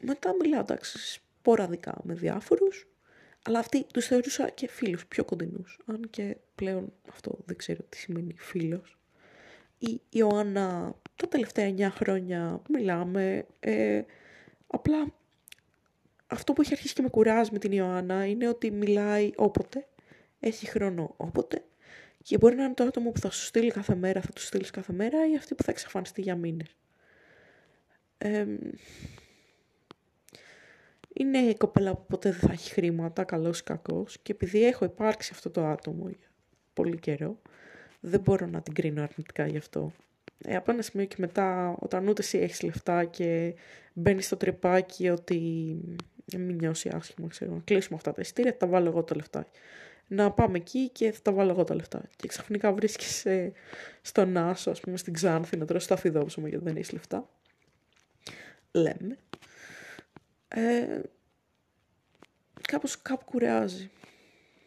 [0.00, 2.88] μετά μιλάω, εντάξει, σποραδικά με διάφορους,
[3.46, 7.96] αλλά αυτοί τους θεωρούσα και φίλους πιο κοντινούς, αν και πλέον αυτό δεν ξέρω τι
[7.96, 8.98] σημαίνει φίλος.
[9.78, 14.02] Η Ιωάννα τα τελευταία 9 χρόνια μιλάμε, ε,
[14.66, 15.12] απλά
[16.26, 19.86] αυτό που έχει αρχίσει και με κουράζει με την Ιωάννα είναι ότι μιλάει όποτε,
[20.40, 21.64] έχει χρόνο όποτε
[22.22, 24.70] και μπορεί να είναι το άτομο που θα σου στείλει κάθε μέρα, θα του στείλεις
[24.70, 26.76] κάθε μέρα ή αυτή που θα εξαφανιστεί για μήνες.
[31.14, 34.84] Είναι η κοπέλα που ποτέ δεν θα έχει χρήματα, καλός ή κακός, και επειδή έχω
[34.84, 36.28] υπάρξει αυτό το άτομο για
[36.72, 37.38] πολύ καιρό,
[38.00, 39.92] δεν μπορώ να την κρίνω αρνητικά γι' αυτό.
[40.38, 43.54] Ε, από ένα σημείο και μετά, όταν ούτε εσύ έχεις λεφτά και
[43.92, 45.38] μπαίνεις στο τρυπάκι ότι
[46.36, 49.46] μην νιώσει άσχημα, ξέρω, να κλείσουμε αυτά τα εισιτήρια, θα τα βάλω εγώ τα λεφτά.
[50.08, 52.02] Να πάμε εκεί και θα τα βάλω εγώ τα λεφτά.
[52.16, 53.52] Και ξαφνικά βρίσκεσαι
[54.02, 57.28] στον Άσο, ας πούμε, στην Ξάνθη, να τρώσει τα φιδόψωμα γιατί δεν έχεις λεφτά.
[58.72, 59.16] Λέμε.
[60.56, 61.00] Ε,
[62.62, 63.90] κάπως κάπου κουράζει.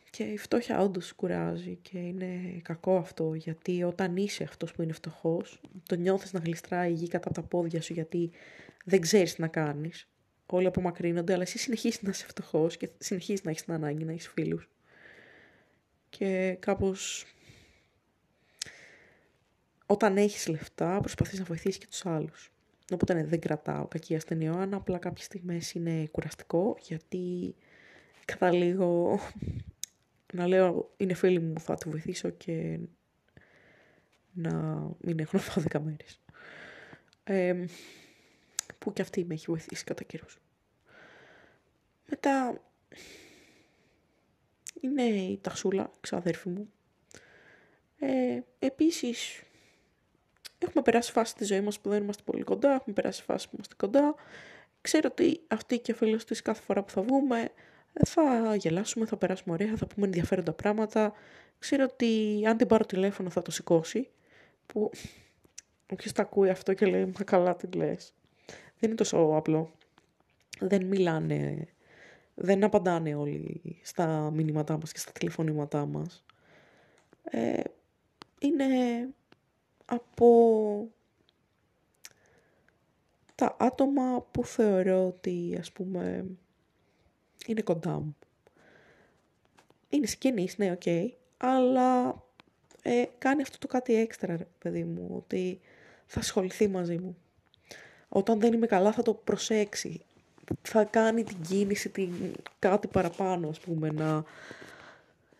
[0.09, 4.93] Και η φτώχεια όντως κουράζει και είναι κακό αυτό γιατί όταν είσαι αυτός που είναι
[4.93, 8.31] φτωχός, το νιώθεις να γλιστράει η γη κατά τα πόδια σου γιατί
[8.85, 10.07] δεν ξέρεις τι να κάνεις
[10.45, 14.11] όλοι απομακρύνονται, αλλά εσύ συνεχίζεις να είσαι φτωχός και συνεχίζεις να έχεις την ανάγκη να
[14.11, 14.69] έχεις φίλους.
[16.09, 17.25] Και κάπως.
[19.85, 22.51] Όταν έχεις λεφτά, προσπαθείς να βοηθήσεις και τους άλλους.
[22.93, 27.55] Οπότε ναι, δεν κρατάω κακή ασθενειώνα, απλά κάποιες στιγμές είναι κουραστικό, γιατί
[28.25, 29.19] καταλήγω
[30.33, 32.79] να λέω είναι φίλοι μου, θα τη βοηθήσω και
[34.33, 34.51] να
[35.01, 36.21] μην έχουν φάω δέκα μέρες.
[37.23, 37.65] Ε,
[38.79, 40.39] που και αυτή με έχει βοηθήσει κατά καιρούς.
[42.09, 42.61] Μετά
[44.81, 46.71] είναι η Ταξούλα, ξαδέρφη μου.
[47.99, 49.43] Ε, επίσης,
[50.59, 53.51] έχουμε περάσει φάση στη ζωής μας που δεν είμαστε πολύ κοντά, έχουμε περάσει φάση που
[53.55, 54.15] είμαστε κοντά.
[54.81, 57.51] Ξέρω ότι αυτή και ο φίλος της κάθε φορά που θα βγούμε
[58.05, 61.13] θα γελάσουμε, θα περάσουμε ωραία, θα πούμε ενδιαφέροντα πράγματα.
[61.59, 64.09] Ξέρω ότι αν την πάρω τηλέφωνο θα το σηκώσει,
[64.65, 64.91] που
[65.91, 68.13] όποιος τα ακούει αυτό και λέει «Μα καλά τι λες»
[68.79, 69.71] δεν είναι τόσο απλό.
[70.59, 71.67] Δεν μιλάνε,
[72.33, 76.25] δεν απαντάνε όλοι στα μηνύματά μας και στα τηλεφωνήματά μας.
[77.23, 77.61] Ε,
[78.39, 78.65] είναι
[79.89, 80.89] από
[83.35, 86.25] τα άτομα που θεωρώ ότι, ας πούμε,
[87.45, 88.17] είναι κοντά μου.
[89.89, 92.23] Είναι σκηνής, ναι, οκ, αλλά
[92.81, 95.59] ε, κάνει αυτό το κάτι έξτρα, παιδί μου, ότι
[96.05, 97.17] θα ασχοληθεί μαζί μου
[98.09, 100.01] όταν δεν είμαι καλά θα το προσέξει.
[100.61, 102.13] Θα κάνει την κίνηση, την...
[102.59, 104.23] κάτι παραπάνω, ας πούμε, να,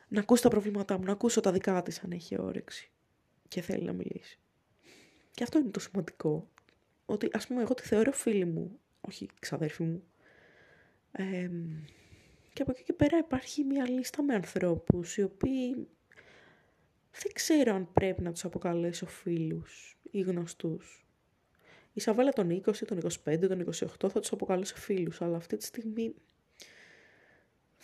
[0.08, 2.90] να ακούσει τα προβλήματά μου, να ακούσω τα δικά της αν έχει όρεξη
[3.48, 4.40] και θέλει να μιλήσει.
[5.32, 6.50] Και αυτό είναι το σημαντικό.
[7.06, 10.04] Ότι, ας πούμε, εγώ τη θεωρώ φίλη μου, όχι ξαδέρφη μου.
[11.12, 11.50] Ε,
[12.54, 15.88] και από εκεί και πέρα υπάρχει μια λίστα με ανθρώπους οι οποίοι
[17.12, 21.06] δεν ξέρω αν πρέπει να τους αποκαλέσω φίλους ή γνωστούς.
[21.94, 25.66] Η Σαβέλα των 20, των 25, των 28 θα τους αποκαλέσω φίλους, αλλά αυτή τη
[25.66, 26.14] στιγμή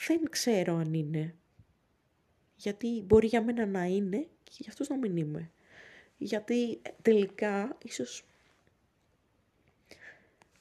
[0.08, 1.36] δεν ξέρω αν είναι.
[2.64, 5.52] Γιατί μπορεί για μένα να είναι και για αυτούς να μην είμαι.
[6.18, 8.26] Γιατί τελικά ίσως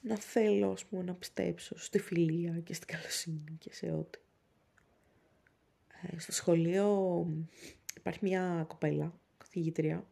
[0.00, 4.18] να θέλω ας πούμε, να πιστέψω στη φιλία και στην καλοσύνη και σε ό,τι.
[6.02, 7.26] Ε, στο σχολείο
[7.96, 10.06] υπάρχει μια κοπέλα, καθηγήτρια,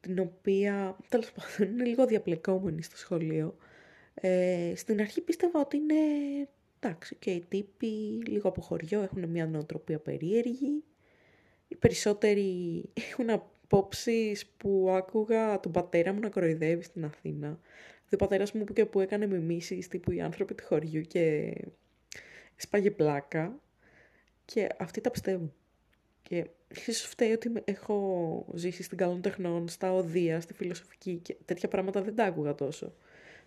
[0.00, 3.56] την οποία τέλος πάντων είναι λίγο διαπλεκόμενη στο σχολείο.
[4.14, 5.94] Ε, στην αρχή πίστευα ότι είναι
[6.84, 7.86] εντάξει και οι τύποι
[8.26, 10.84] λίγο από χωριό έχουν μια νοοτροπία περίεργη.
[11.68, 17.58] Οι περισσότεροι έχουν απόψεις που άκουγα τον πατέρα μου να κοροϊδεύει στην Αθήνα.
[18.12, 21.54] Ο πατέρας μου που και που έκανε μιμήσεις τύπου οι άνθρωποι του χωριού και
[22.56, 23.58] σπάγε πλάκα.
[24.44, 25.52] Και αυτοί τα πιστεύουν.
[26.22, 26.46] Και
[26.86, 32.02] ίσως φταίει ότι έχω ζήσει στην καλών τεχνών, στα οδεία, στη φιλοσοφική και τέτοια πράγματα
[32.02, 32.94] δεν τα άκουγα τόσο.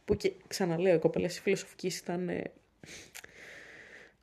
[0.06, 2.44] Που και ξαναλέω, οι κοπέλες τη φιλοσοφική ήταν ε,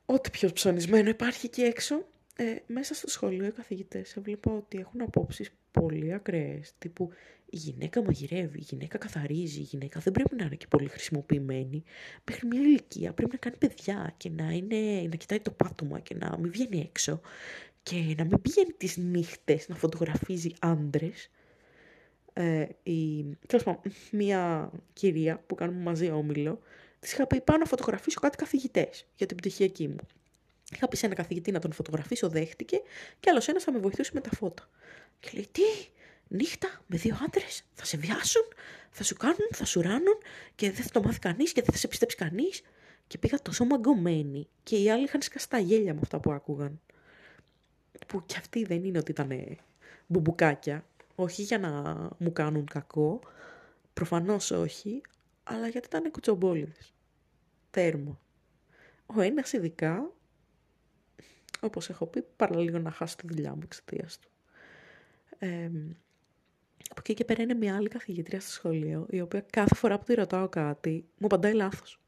[0.06, 2.06] ό,τι πιο ψωνισμένο υπάρχει εκεί έξω.
[2.36, 7.10] Ε, μέσα στο σχολείο οι καθηγητές έβλεπα ότι έχουν απόψεις πολύ ακραίες, τύπου
[7.50, 11.82] η γυναίκα μαγειρεύει, η γυναίκα καθαρίζει, η γυναίκα δεν πρέπει να είναι και πολύ χρησιμοποιημένη.
[12.24, 16.14] Μέχρι μια ηλικία πρέπει να κάνει παιδιά και να, είναι, να κοιτάει το πάτωμα και
[16.14, 17.20] να μην βγαίνει έξω
[17.82, 21.30] και να μην πηγαίνει τις νύχτες να φωτογραφίζει άντρες.
[22.32, 23.24] Ε, η,
[24.10, 26.60] μια κυρία που κάνουμε μαζί όμιλο,
[27.04, 29.96] της είχα πει πάω να φωτογραφίσω κάτι καθηγητές για την πτυχιακή μου.
[30.74, 32.82] Είχα πει σε ένα καθηγητή να τον φωτογραφίσω, δέχτηκε
[33.20, 34.68] και άλλος ένας θα με βοηθούσε με τα φώτα.
[35.20, 35.62] Και λέει, τι,
[36.28, 38.42] νύχτα με δύο άντρες, θα σε βιάσουν,
[38.90, 40.18] θα σου κάνουν, θα σου ράνουν
[40.54, 42.62] και δεν θα το μάθει κανείς και δεν θα σε πιστέψει κανείς.
[43.06, 46.80] Και πήγα τόσο μαγκωμένη και οι άλλοι είχαν σκάσει τα γέλια με αυτά που άκουγαν.
[48.06, 49.58] Που κι αυτοί δεν είναι ότι ήταν
[50.06, 50.84] μπουμπουκάκια.
[51.14, 51.70] Όχι για να
[52.18, 53.20] μου κάνουν κακό,
[53.94, 55.00] προφανώς όχι,
[55.44, 56.93] αλλά γιατί ήταν κουτσομπόλιδες.
[57.74, 58.20] Τέρμα.
[59.06, 60.12] Ο ένας ειδικά
[61.64, 64.28] όπως έχω πει, παραλίγο να χάσω τη δουλειά μου εξαιτίας του.
[65.38, 65.70] Ε,
[66.90, 70.04] από εκεί και πέρα είναι μια άλλη καθηγήτρια στο σχολείο, η οποία κάθε φορά που
[70.04, 72.00] τη ρωτάω κάτι, μου απαντάει λάθος.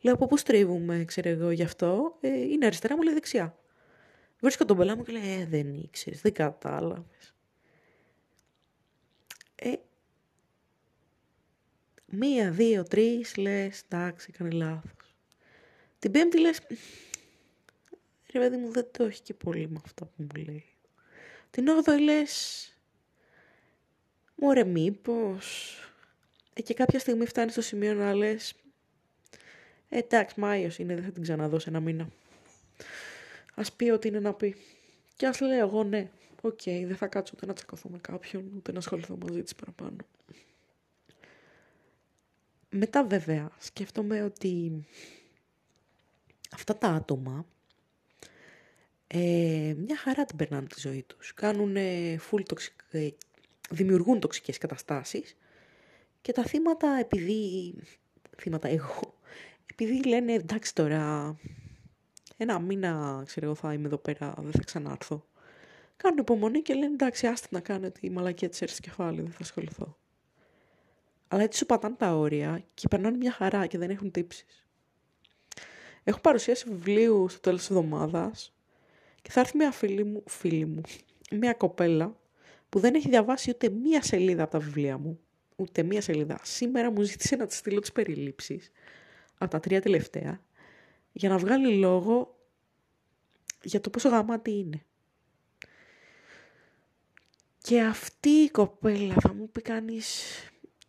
[0.00, 3.58] Λέω από πού στρίβουμε, ξέρω εγώ, γι' αυτό; Ε, είναι αριστερά, μου λέει δεξιά.
[4.40, 7.34] Βρίσκω τον πελά μου και λέει, ε, δεν ήξερες, δεν κατάλαβες.
[9.54, 9.72] Ε,
[12.10, 15.14] μία, δύο, τρεις, λες, εντάξει, έκανε λάθος.
[15.98, 16.60] Την πέμπτη λες,
[18.32, 20.64] ρε παιδί μου δεν το έχει και πολύ με αυτά που μου λέει.
[21.50, 22.64] Την 8η λες,
[24.34, 25.76] μωρέ μήπως,
[26.54, 28.54] ε, και κάποια στιγμή φτάνει στο σημείο να λες,
[29.88, 32.08] ε, εντάξει Μάιος είναι, δεν θα την ξαναδώ σε ένα μήνα.
[33.54, 34.56] Ας πει ό,τι είναι να πει.
[35.16, 36.10] Και ας λέω εγώ ναι,
[36.40, 39.54] OK, okay, δεν θα κάτσω ούτε να τσακωθώ με κάποιον, ούτε να ασχοληθώ μαζί της
[39.54, 39.96] παραπάνω.
[42.70, 44.84] Μετά βέβαια σκέφτομαι ότι
[46.52, 47.46] αυτά τα άτομα
[49.06, 51.34] ε, μια χαρά την περνάνε τη ζωή τους.
[51.34, 51.76] Κάνουν
[52.30, 52.58] full
[52.90, 53.08] ε,
[53.70, 55.36] δημιουργούν τοξικές καταστάσεις
[56.20, 57.74] και τα θύματα επειδή,
[58.36, 59.14] θύματα εγώ,
[59.66, 61.36] επειδή λένε εντάξει τώρα
[62.36, 65.26] ένα μήνα ξέρω εγώ θα είμαι εδώ πέρα, δεν θα ξανάρθω.
[65.96, 69.38] Κάνουν υπομονή και λένε εντάξει άστι να κάνω τη μαλακία της έρθει κεφάλι, δεν θα
[69.40, 69.96] ασχοληθώ.
[71.32, 74.66] Αλλά έτσι σου πατάνε τα όρια και περνάνε μια χαρά και δεν έχουν τύψεις.
[76.04, 78.54] Έχω παρουσίαση βιβλίου στο τέλος της εβδομάδας
[79.22, 80.80] και θα έρθει μια φίλη μου, φίλη μου,
[81.30, 82.16] μια κοπέλα
[82.68, 85.20] που δεν έχει διαβάσει ούτε μία σελίδα από τα βιβλία μου.
[85.56, 86.40] Ούτε μία σελίδα.
[86.42, 88.70] Σήμερα μου ζήτησε να της στείλω τις περιλήψεις
[89.38, 90.40] από τα τρία τελευταία
[91.12, 92.38] για να βγάλει λόγο
[93.62, 94.84] για το πόσο γαμάτι είναι.
[97.58, 100.34] Και αυτή η κοπέλα θα μου πει κανείς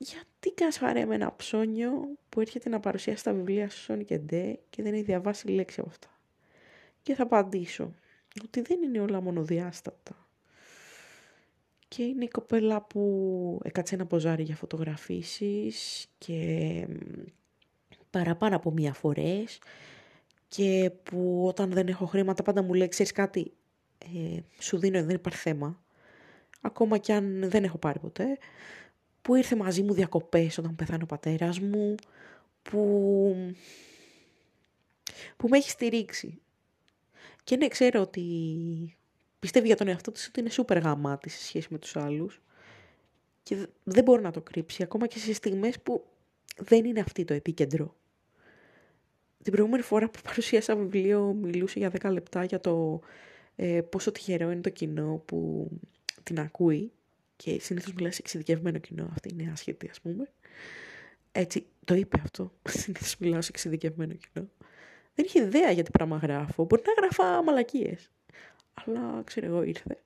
[0.04, 1.92] γιατί κάνεις χαρέ με ένα ψώνιο
[2.30, 5.80] που έρχεται να παρουσιάσει τα βιβλία σου Σόνι και Ντε και δεν έχει διαβάσει λέξη
[5.80, 6.08] από αυτά.
[7.02, 7.94] Και θα απαντήσω
[8.44, 10.28] ότι δεν είναι όλα μονοδιάστατα.
[11.88, 16.88] Και είναι η κοπέλα που έκατσε ένα ποζάρι για φωτογραφίσεις και
[18.10, 19.60] παραπάνω από μία φορές
[20.48, 23.54] και που όταν δεν έχω χρήματα πάντα μου λέει ξέρεις κάτι
[24.00, 25.84] ε, σου δίνω δεν υπάρχει θέμα
[26.62, 28.38] ακόμα κι αν δεν έχω πάρει ποτέ
[29.22, 31.96] που ήρθε μαζί μου διακοπές όταν πεθάνε ο πατέρας μου
[32.62, 33.56] που,
[35.38, 36.42] που με έχει στηρίξει.
[37.44, 38.98] Και ναι, ξέρω ότι
[39.40, 42.42] πιστεύει για τον εαυτό της ότι είναι σούπερ γαμάτη σε σχέση με τους άλλους.
[43.44, 46.06] Και δεν μπορεί να το κρύψει, ακόμα και σε στιγμές που
[46.58, 47.96] δεν είναι αυτή το επίκεντρο.
[49.44, 53.00] Την προηγούμενη φορά που παρουσίασα βιβλίο μιλούσε για 10 λεπτά για το
[53.56, 55.70] ε, πόσο τυχερό είναι το κοινό που
[56.24, 56.92] την ακούει
[57.44, 60.32] και συνήθως μιλάει σε εξειδικευμένο κοινό, αυτή είναι άσχετη ας πούμε.
[61.32, 64.50] Έτσι, το είπε αυτό, συνήθως μιλάω σε εξειδικευμένο κοινό
[65.16, 66.66] δεν είχε ιδέα για τι πράγμα γράφω.
[66.66, 68.12] Μπορεί να γράφα μαλακίες.
[68.74, 69.98] Αλλά ξέρω εγώ ήρθε.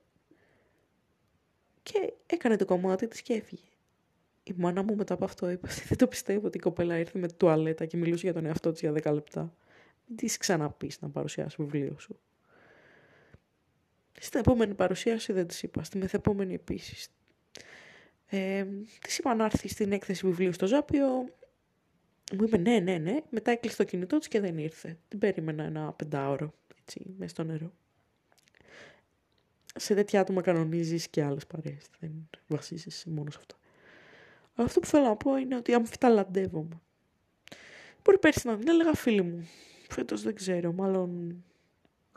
[1.82, 3.68] Και έκανε το κομμάτι της και έφυγε.
[4.42, 7.28] Η μάνα μου μετά από αυτό είπε δεν το πιστεύω ότι η κοπέλα ήρθε με
[7.28, 9.54] τουαλέτα και μιλούσε για τον εαυτό της για 10 λεπτά.
[10.06, 12.18] Μην της ξαναπείς να παρουσιάσει βιβλίο σου.
[14.20, 15.84] Στην επόμενη παρουσίαση δεν της είπα.
[15.84, 17.08] Στη μεθεπόμενη επίσης.
[18.26, 18.66] Ε,
[19.00, 21.08] της είπα να έρθει στην έκθεση βιβλίου στο Ζάπιο.
[22.32, 23.16] Μου είπε ναι, ναι, ναι.
[23.30, 24.98] Μετά έκλεισε το κινητό της και δεν ήρθε.
[25.08, 27.72] Την περίμενα ένα πεντάωρο, έτσι, μέσα στο νερό.
[29.74, 31.84] Σε τέτοια άτομα κανονίζεις και άλλες παρέες.
[32.00, 33.56] Δεν βασίζεσαι μόνο σε αυτό.
[34.54, 36.80] Αλλά αυτό που θέλω να πω είναι ότι αμφιταλαντεύομαι.
[38.02, 39.48] Μπορεί πέρσι να την έλεγα φίλη μου.
[39.88, 41.44] Φέτος δεν ξέρω, μάλλον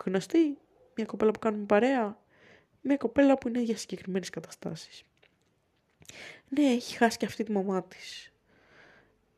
[0.05, 0.57] γνωστή.
[0.95, 2.19] μια κοπέλα που κάνουμε παρέα,
[2.81, 5.03] μια κοπέλα που είναι για συγκεκριμένες καταστάσεις.
[6.49, 8.33] Ναι, έχει χάσει και αυτή τη μαμά της.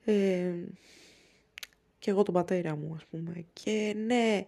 [0.06, 0.54] Ε,
[2.00, 3.46] και εγώ τον πατέρα μου, ας πούμε.
[3.54, 4.46] Και ναι,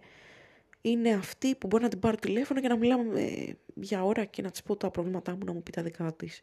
[0.80, 4.50] είναι αυτή που μπορεί να την πάρω τηλέφωνο και να μιλάμε για ώρα και να
[4.50, 6.42] της πω τα προβλήματά μου, να μου πει τα δικά της.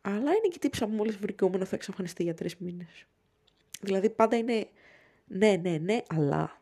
[0.00, 3.06] Αλλά είναι και τύψα που μόλις βρικόμενο θα εξαφανιστεί για τρεις μήνες.
[3.80, 4.68] Δηλαδή πάντα είναι
[5.26, 6.58] ναι, ναι, ναι, αλλά.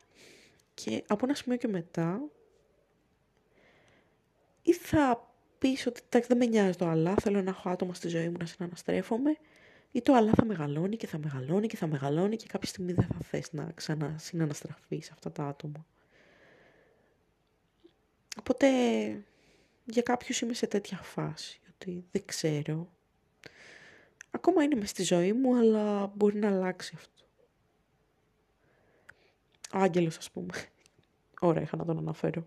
[0.74, 2.22] Και από ένα σημείο και μετά
[4.62, 5.33] ή θα
[5.64, 8.46] πεις ότι δεν με νοιάζει το αλλά, θέλω να έχω άτομα στη ζωή μου να
[8.46, 9.36] συναναστρέφομαι
[9.92, 13.06] ή το αλλά θα μεγαλώνει και θα μεγαλώνει και θα μεγαλώνει και κάποια στιγμή δεν
[13.06, 15.86] θα θες να ξανασυναναστραφείς αυτά τα άτομα.
[18.38, 18.66] Οπότε
[19.84, 22.88] για κάποιους είμαι σε τέτοια φάση, ότι δεν ξέρω.
[24.30, 27.24] Ακόμα είναι μες στη ζωή μου, αλλά μπορεί να αλλάξει αυτό.
[29.74, 30.52] Ο Άγγελος, ας πούμε.
[31.40, 32.46] Ωραία, είχα να τον αναφέρω.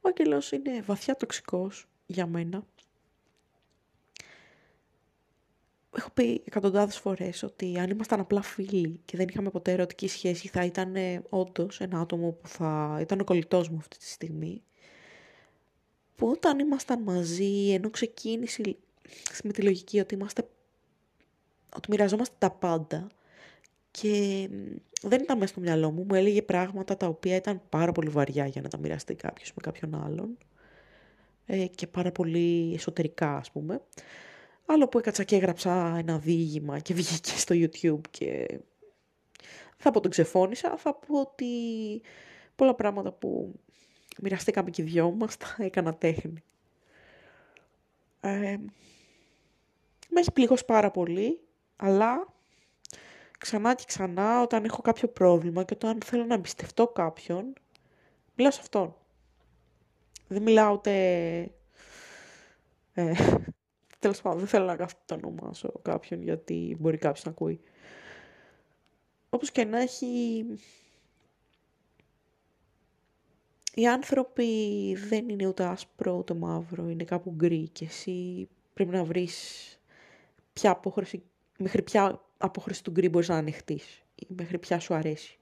[0.00, 2.64] Ο Άγγελος είναι βαθιά τοξικός για μένα.
[5.96, 10.48] Έχω πει εκατοντάδες φορές ότι αν ήμασταν απλά φίλοι και δεν είχαμε ποτέ ερωτική σχέση
[10.48, 10.94] θα ήταν
[11.28, 14.62] όντως ένα άτομο που θα ήταν ο κολλητός μου αυτή τη στιγμή
[16.16, 18.62] που όταν ήμασταν μαζί, ενώ ξεκίνησε
[19.44, 20.48] με τη λογική ότι είμαστε,
[21.76, 23.06] ότι μοιραζόμαστε τα πάντα
[23.90, 24.48] και
[25.02, 28.46] δεν ήταν μέσα στο μυαλό μου, μου έλεγε πράγματα τα οποία ήταν πάρα πολύ βαριά
[28.46, 30.38] για να τα μοιραστεί κάποιος με κάποιον άλλον
[31.46, 33.80] ε, και πάρα πολύ εσωτερικά ας πούμε.
[34.66, 38.60] Άλλο που έκατσα και έγραψα ένα διήγημα και βγήκε στο YouTube και
[39.76, 41.46] θα πω τον ξεφώνησα, θα πω ότι
[42.56, 43.54] πολλά πράγματα που
[44.22, 46.42] μοιραστήκαμε και οι δυο μας, τα έκανα τέχνη.
[48.20, 48.56] Ε,
[50.08, 51.40] με έχει πληγώσει πάρα πολύ,
[51.76, 52.32] αλλά
[53.38, 57.52] ξανά και ξανά όταν έχω κάποιο πρόβλημα και όταν θέλω να εμπιστευτώ κάποιον,
[58.34, 58.96] μιλάω σε αυτόν.
[60.28, 60.92] Δεν μιλάω ούτε...
[62.94, 63.12] Ε,
[63.98, 67.60] τέλος πάντων, δεν θέλω να κάθω το ονομάσω κάποιον γιατί μπορεί κάποιος να ακούει.
[69.30, 70.06] Όπως και να έχει,
[73.74, 74.46] οι άνθρωποι
[75.08, 79.34] δεν είναι ούτε άσπρο ούτε μαύρο, είναι κάπου γκρι και εσύ πρέπει να βρεις
[80.52, 81.22] ποια απόχρωση,
[81.58, 85.38] μέχρι ποια απόχρωση του γκρι μπορείς να ανοιχτείς ή μέχρι ποια σου αρέσει.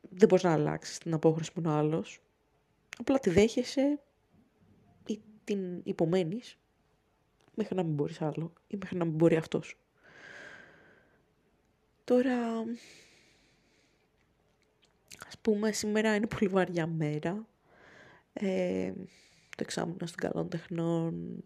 [0.00, 2.20] Δεν μπορείς να αλλάξεις την απόχρωση που είναι ο άλλος.
[2.98, 4.00] Απλά τη δέχεσαι
[5.06, 6.58] ή την υπομένεις
[7.54, 9.76] μέχρι να μην μπορείς άλλο ή μέχρι να μην μπορεί αυτός.
[12.04, 12.64] Τώρα,
[15.32, 17.46] Ας πούμε, σήμερα είναι πολύ βαριά μέρα.
[18.32, 18.92] Ε,
[19.48, 21.44] το εξάμεινο των καλών τεχνών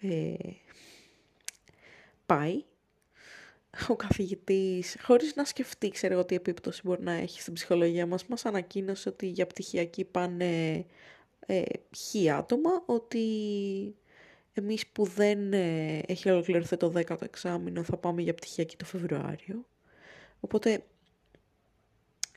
[0.00, 0.34] ε,
[2.26, 2.64] πάει.
[3.88, 8.26] Ο καθηγητής, χωρίς να σκεφτεί, ξέρω εγώ τι επίπτωση μπορεί να έχει στην ψυχολογία μας,
[8.26, 10.84] μας ανακοίνωσε ότι για πτυχιακή πάνε
[11.46, 11.62] ε,
[11.96, 13.24] χι άτομα, ότι
[14.52, 19.66] εμείς που δεν ε, έχει ολοκληρωθεί το 10ο εξάμεινο θα πάμε για πτυχιακή το Φεβρουάριο.
[20.40, 20.84] Οπότε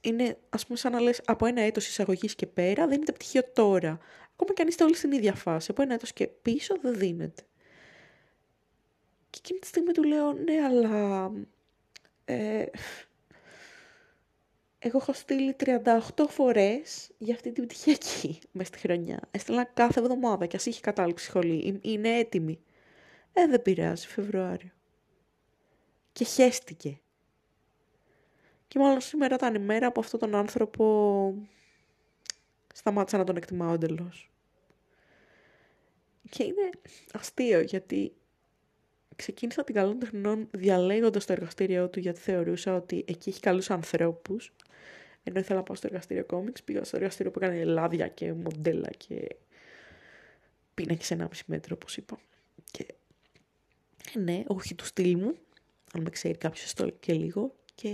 [0.01, 3.99] είναι ας πούμε σαν να λες από ένα έτος εισαγωγής και πέρα δίνετε πτυχίο τώρα.
[4.33, 5.71] Ακόμα και αν είστε όλοι στην ίδια φάση.
[5.71, 7.43] Από ένα έτος και πίσω δεν δίνετε.
[9.33, 11.31] Και εκείνη τη στιγμή του λέω ναι αλλά...
[12.25, 12.65] Ε,
[14.79, 19.19] εγώ έχω στείλει 38 φορές για αυτή την πτυχιακή μέσα στη χρονιά.
[19.31, 21.79] Έστειλα κάθε εβδομάδα και ας είχε κατάληξη σχολή.
[21.81, 22.59] Είναι έτοιμη.
[23.33, 24.69] Ε, δεν πειράζει, Φεβρουάριο.
[26.11, 26.99] Και χέστηκε.
[28.67, 31.35] Και μάλλον σήμερα ήταν η μέρα που αυτόν τον άνθρωπο
[32.73, 34.31] σταμάτησα να τον εκτιμάω εντελώς.
[36.29, 36.69] Και είναι
[37.13, 38.13] αστείο γιατί
[39.15, 44.53] ξεκίνησα την καλών τεχνών διαλέγοντας το εργαστήριό του γιατί θεωρούσα ότι εκεί έχει καλούς ανθρώπους.
[45.23, 48.89] Ενώ ήθελα να πάω στο εργαστήριο κόμιξ, πήγα στο εργαστήριο που έκανε λάδια και μοντέλα
[48.97, 49.35] και
[50.73, 52.19] πίνακες ένα μισή μέτρο, όπως είπα.
[52.71, 52.85] Και
[54.19, 55.35] ναι, όχι του στυλ μου,
[55.93, 57.55] αν με ξέρει κάποιος και λίγο.
[57.75, 57.89] Και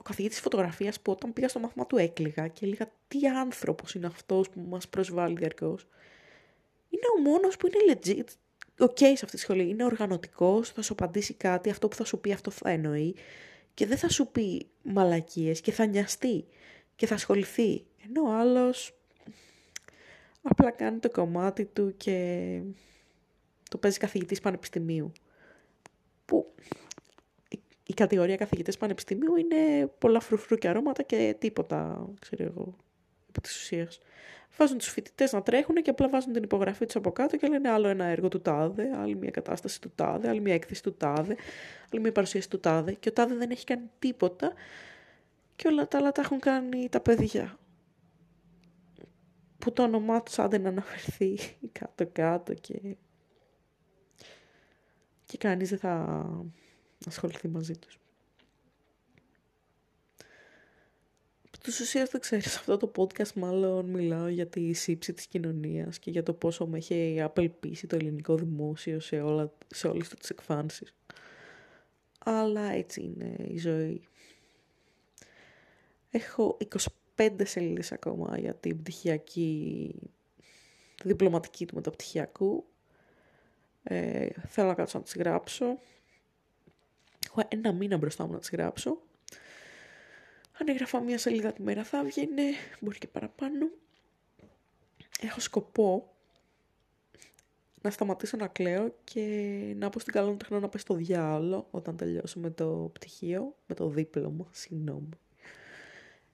[0.00, 4.06] ο καθηγητής φωτογραφίας που όταν πήγα στο μάθημα του έκλειγα και έλεγα τι άνθρωπος είναι
[4.06, 5.86] αυτός που μας προσβάλλει διαρκώς.
[6.88, 8.26] Είναι ο μόνος που είναι legit,
[8.78, 12.20] ok σε αυτή τη σχολή, είναι οργανωτικός, θα σου απαντήσει κάτι, αυτό που θα σου
[12.20, 13.14] πει αυτό θα εννοεί
[13.74, 16.44] και δεν θα σου πει μαλακίες και θα νοιαστεί
[16.96, 17.84] και θα ασχοληθεί.
[18.08, 18.94] Ενώ ο άλλος
[20.42, 22.60] απλά κάνει το κομμάτι του και
[23.70, 25.12] το παίζει καθηγητής πανεπιστημίου.
[26.24, 26.54] Που
[27.86, 32.76] η κατηγορία καθηγητέ πανεπιστημίου είναι πολλά φρουφρού και αρώματα και τίποτα, ξέρω εγώ,
[33.36, 33.88] επί τη ουσία.
[34.56, 37.68] Βάζουν τους φοιτητές να τρέχουν και απλά βάζουν την υπογραφή τους από κάτω και λένε
[37.68, 41.36] άλλο ένα έργο του τάδε, άλλη μια κατάσταση του τάδε, άλλη μια έκθεση του τάδε,
[41.92, 42.92] άλλη μια παρουσίαση του τάδε.
[42.92, 44.52] Και ο τάδε δεν έχει κάνει τίποτα
[45.56, 47.58] και όλα τα άλλα τα έχουν κάνει τα παιδιά.
[49.58, 51.38] που το όνομά τους άντε να αναφερθεί
[51.80, 52.96] κάτω-κάτω και...
[55.24, 56.26] και κανείς δεν θα
[57.06, 57.98] ασχοληθεί μαζί τους.
[61.66, 66.10] Τους ουσίας δεν ξέρεις, αυτό το podcast μάλλον μιλάω για τη σύψη της κοινωνίας και
[66.10, 70.94] για το πόσο με έχει απελπίσει το ελληνικό δημόσιο σε, όλα, σε όλες τις εκφάνσεις.
[72.18, 74.02] Αλλά έτσι είναι η ζωή.
[76.10, 76.56] Έχω
[77.16, 79.94] 25 σελίδες ακόμα για την πτυχιακή,
[80.94, 82.66] τη διπλωματική του μεταπτυχιακού.
[83.82, 85.78] Ε, θέλω να κάτσω να τις γράψω.
[87.26, 89.00] Έχω ένα μήνα μπροστά μου να τις γράψω.
[90.58, 93.70] Αν έγραφα μία σελίδα τη μέρα θα βγαίνει, μπορεί και παραπάνω.
[95.20, 96.16] Έχω σκοπό
[97.82, 99.22] να σταματήσω να κλαίω και
[99.76, 103.74] να πω στην καλό τεχνό να πέσει στο διάλογο όταν τελειώσω με το πτυχίο, με
[103.74, 105.08] το δίπλωμα, συγγνώμη.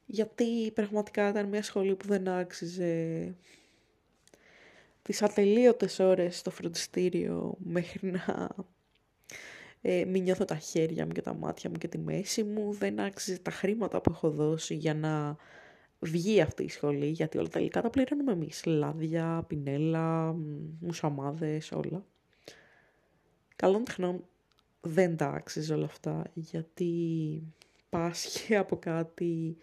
[0.07, 3.35] Γιατί πραγματικά ήταν μια σχολή που δεν άξιζε
[5.03, 8.49] τις ατελείωτες ώρες στο φροντιστήριο μέχρι να
[9.83, 12.73] ε, μην νιώθω τα χέρια μου και τα μάτια μου και τη μέση μου.
[12.73, 15.37] Δεν άξιζε τα χρήματα που έχω δώσει για να
[15.99, 18.65] βγει αυτή η σχολή, γιατί όλα τα υλικά τα πληρώνουμε εμείς.
[18.65, 20.37] Λάδια, πινέλα,
[20.81, 22.05] μουσαμάδες, όλα.
[23.57, 24.25] Καλών τεχνών
[24.81, 27.43] δεν τα άξιζε όλα αυτά, γιατί
[27.89, 29.57] πάσχει από κάτι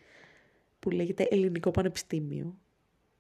[0.79, 2.57] που λέγεται ελληνικό πανεπιστήμιο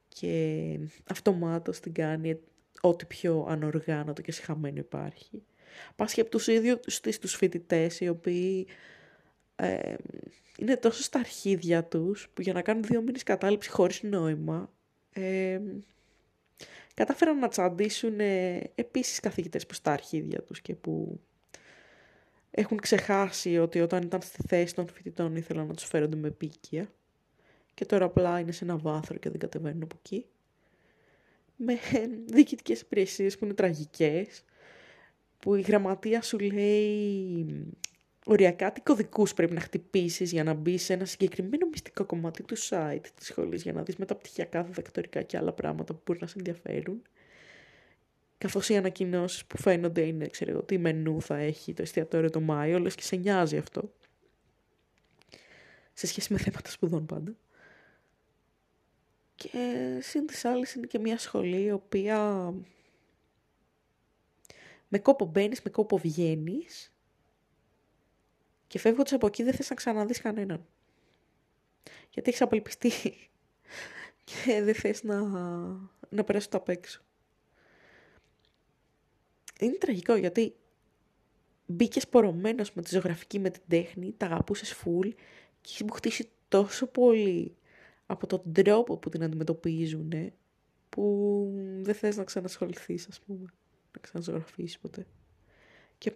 [0.07, 0.79] και
[1.09, 2.39] αυτομάτως την κάνει
[2.81, 5.43] ό,τι πιο ανοργάνωτο και συχαμένο υπάρχει
[5.95, 8.67] πάσχει από τους ίδιους τους φοιτητές, οι οποίοι
[9.55, 9.95] ε,
[10.57, 14.69] είναι τόσο στα αρχίδια τους, που για να κάνουν δύο μήνες κατάληψη χωρίς νόημα,
[15.13, 15.59] ε,
[16.93, 21.19] κατάφεραν να τσαντήσουν ε, επίσης καθηγητές που στα αρχίδια τους και που
[22.51, 26.91] έχουν ξεχάσει ότι όταν ήταν στη θέση των φοιτητών ήθελαν να τους φέρονται με πίκια
[27.73, 30.25] και τώρα απλά είναι σε ένα βάθρο και δεν κατεβαίνουν από εκεί.
[31.55, 31.79] Με
[32.25, 34.43] διοικητικές υπηρεσίες που είναι τραγικές,
[35.39, 37.45] που η γραμματεία σου λέει
[38.25, 42.57] οριακά τι κωδικούς πρέπει να χτυπήσεις για να μπει σε ένα συγκεκριμένο μυστικό κομμάτι του
[42.57, 46.35] site της σχολής για να δεις μεταπτυχιακά, διδακτορικά και άλλα πράγματα που μπορεί να σε
[46.37, 47.01] ενδιαφέρουν.
[48.37, 52.41] Καθώς οι ανακοινώσεις που φαίνονται είναι, ξέρω εγώ, τι μενού θα έχει το εστιατόριο το
[52.41, 53.93] Μάιο, λες και σε νοιάζει αυτό.
[55.93, 57.35] Σε σχέση με θέματα σπουδών πάντα.
[59.35, 59.49] Και
[60.01, 62.53] σύν της άλλης είναι και μια σχολή η οποία
[64.89, 66.93] με κόπο μπαίνεις, με κόπο βγαίνεις
[68.67, 70.65] και φεύγοντας από εκεί δεν θες να ξαναδείς κανέναν.
[72.09, 72.91] Γιατί έχεις απελπιστεί
[74.23, 75.21] και δεν θες να,
[76.09, 77.01] να περάσει το απ' έξω.
[79.59, 80.55] Είναι τραγικό γιατί
[81.65, 85.09] μπήκες πορωμένος με τη ζωγραφική, με την τέχνη, τα αγαπούσες φουλ
[85.61, 87.55] και έχεις μπουχτίσει τόσο πολύ
[88.05, 90.33] από τον τρόπο που την αντιμετωπίζουν
[90.89, 93.53] που δεν θες να ξανασχοληθείς ας πούμε
[93.93, 95.05] να ξαναζωγραφίσει ποτέ.
[95.97, 96.13] Και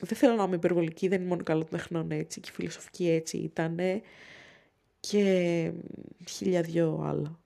[0.00, 3.08] δεν θέλω να είμαι υπερβολική, δεν είναι μόνο καλό των τεχνών έτσι και η φιλοσοφική
[3.08, 3.78] έτσι ήταν
[5.00, 5.72] και
[6.28, 7.40] χίλια δυο άλλα.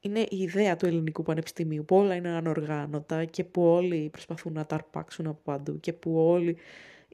[0.00, 4.66] Είναι η ιδέα του ελληνικού πανεπιστημίου που όλα είναι ανοργάνωτα και που όλοι προσπαθούν να
[4.66, 6.56] τα αρπάξουν από παντού και που όλοι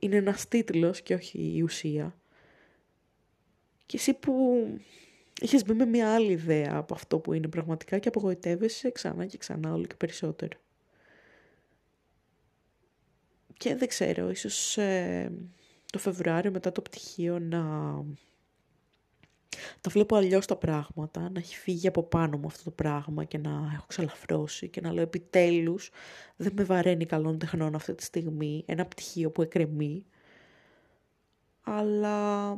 [0.00, 2.18] είναι ένας τίτλος και όχι η ουσία.
[3.86, 4.66] Και εσύ που
[5.40, 9.38] είχες μπει με μια άλλη ιδέα από αυτό που είναι πραγματικά και απογοητεύεσαι ξανά και
[9.38, 10.58] ξανά όλο και περισσότερο
[13.56, 15.32] και δεν ξέρω, ίσως ε,
[15.92, 17.62] το Φεβρουάριο μετά το πτυχίο να
[19.80, 23.38] τα βλέπω αλλιώς τα πράγματα, να έχει φύγει από πάνω μου αυτό το πράγμα και
[23.38, 25.90] να έχω ξαλαφρώσει και να λέω επιτέλους
[26.36, 30.06] δεν με βαραίνει καλών τεχνών αυτή τη στιγμή, ένα πτυχίο που εκρεμεί,
[31.60, 32.50] αλλά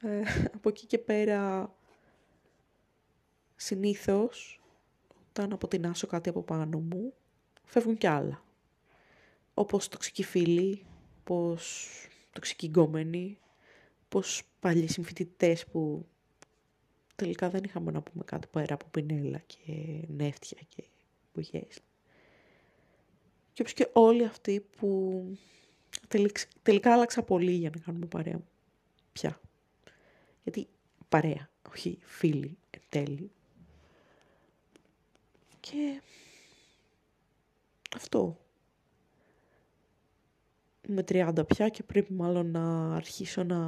[0.00, 0.22] ε,
[0.54, 1.74] από εκεί και πέρα
[3.56, 4.60] συνήθως
[5.28, 7.12] όταν αποτινάσω κάτι από πάνω μου
[7.64, 8.42] φεύγουν κι άλλα
[9.60, 10.84] όπως τοξικοί φίλοι,
[11.24, 11.88] πως
[12.32, 13.38] τοξικοί γκόμενοι,
[14.08, 16.06] πως παλιοί συμφοιτητές που
[17.16, 19.62] τελικά δεν είχαμε να πούμε κάτι πέρα από πινέλα και
[20.08, 20.84] νεύτια και
[21.34, 21.80] μπουγιές.
[23.52, 25.22] Και όπως και όλοι αυτοί που
[26.62, 28.40] τελικά άλλαξα πολύ για να κάνουμε παρέα
[29.12, 29.40] πια.
[30.42, 30.68] Γιατί
[31.08, 33.30] παρέα, όχι φίλοι εν τέλει.
[35.60, 36.00] Και
[37.96, 38.38] αυτό
[40.92, 43.58] με 30 πια και πρέπει μάλλον να αρχίσω να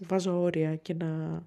[0.00, 1.42] βάζω όρια και να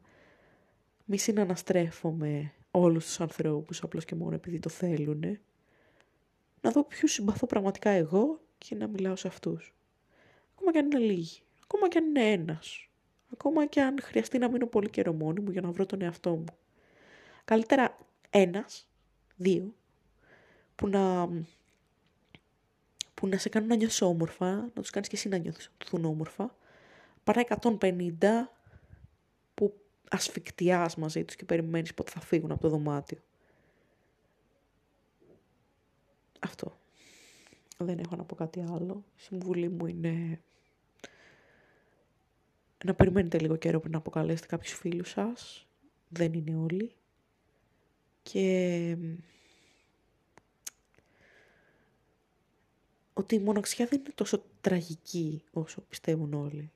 [1.06, 5.40] μη συναναστρέφομαι όλους τους ανθρώπους απλώς και μόνο επειδή το θέλουν.
[6.62, 9.74] Να δω ποιους συμπαθώ πραγματικά εγώ και να μιλάω σε αυτούς.
[10.54, 11.42] Ακόμα και αν είναι λίγοι.
[11.64, 12.90] Ακόμα και αν είναι ένας.
[13.34, 16.30] Ακόμα και αν χρειαστεί να μείνω πολύ καιρό μόνη μου για να βρω τον εαυτό
[16.30, 16.46] μου.
[17.46, 17.98] Καλύτερα
[18.30, 18.88] ένας,
[19.36, 19.74] δύο,
[20.76, 21.30] που να,
[23.22, 26.56] που να σε κάνουν να νιώσεις όμορφα, να τους κάνεις και εσύ να νιώθουν όμορφα,
[27.24, 28.52] παρά 150
[29.54, 29.74] που
[30.10, 33.18] ασφικτιάς μαζί τους και περιμένεις πότε θα φύγουν από το δωμάτιο.
[36.40, 36.78] Αυτό.
[37.78, 39.04] Δεν έχω να πω κάτι άλλο.
[39.18, 40.42] Η συμβουλή μου είναι
[42.86, 45.68] να περιμένετε λίγο καιρό πριν να αποκαλέσετε κάποιους φίλους σας.
[46.10, 46.92] Δεν είναι όλοι.
[48.24, 48.98] Και
[53.14, 56.72] ότι η μοναξιά δεν είναι τόσο τραγική όσο πιστεύουν όλοι.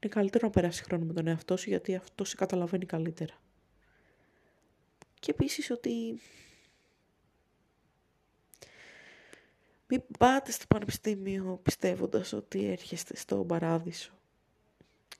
[0.00, 3.34] Είναι καλύτερο να περάσει χρόνο με τον εαυτό σου γιατί αυτό σε καταλαβαίνει καλύτερα.
[5.20, 6.20] Και επίσης ότι
[9.86, 14.12] μην πάτε στο πανεπιστήμιο πιστεύοντας ότι έρχεστε στο παράδεισο.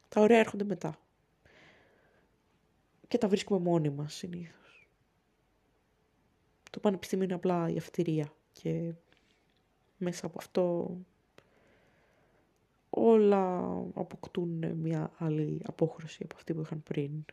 [0.08, 0.98] Τα ωραία έρχονται μετά.
[3.08, 4.88] Και τα βρίσκουμε μόνοι μας συνήθως.
[6.70, 8.92] Το πανεπιστήμιο είναι απλά η αυτηρία και
[9.96, 10.96] μέσα από αυτό
[12.90, 13.56] όλα
[13.94, 17.24] αποκτούν μια άλλη απόχρωση από αυτή που είχαν πριν.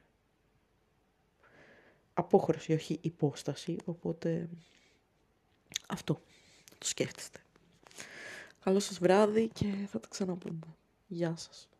[2.14, 4.50] Απόχρωση, όχι υπόσταση, οπότε
[5.88, 6.22] αυτό
[6.78, 7.40] το σκέφτεστε.
[8.64, 10.76] Καλό σας βράδυ και θα τα ξαναπούμε.
[11.08, 11.71] Γεια σας.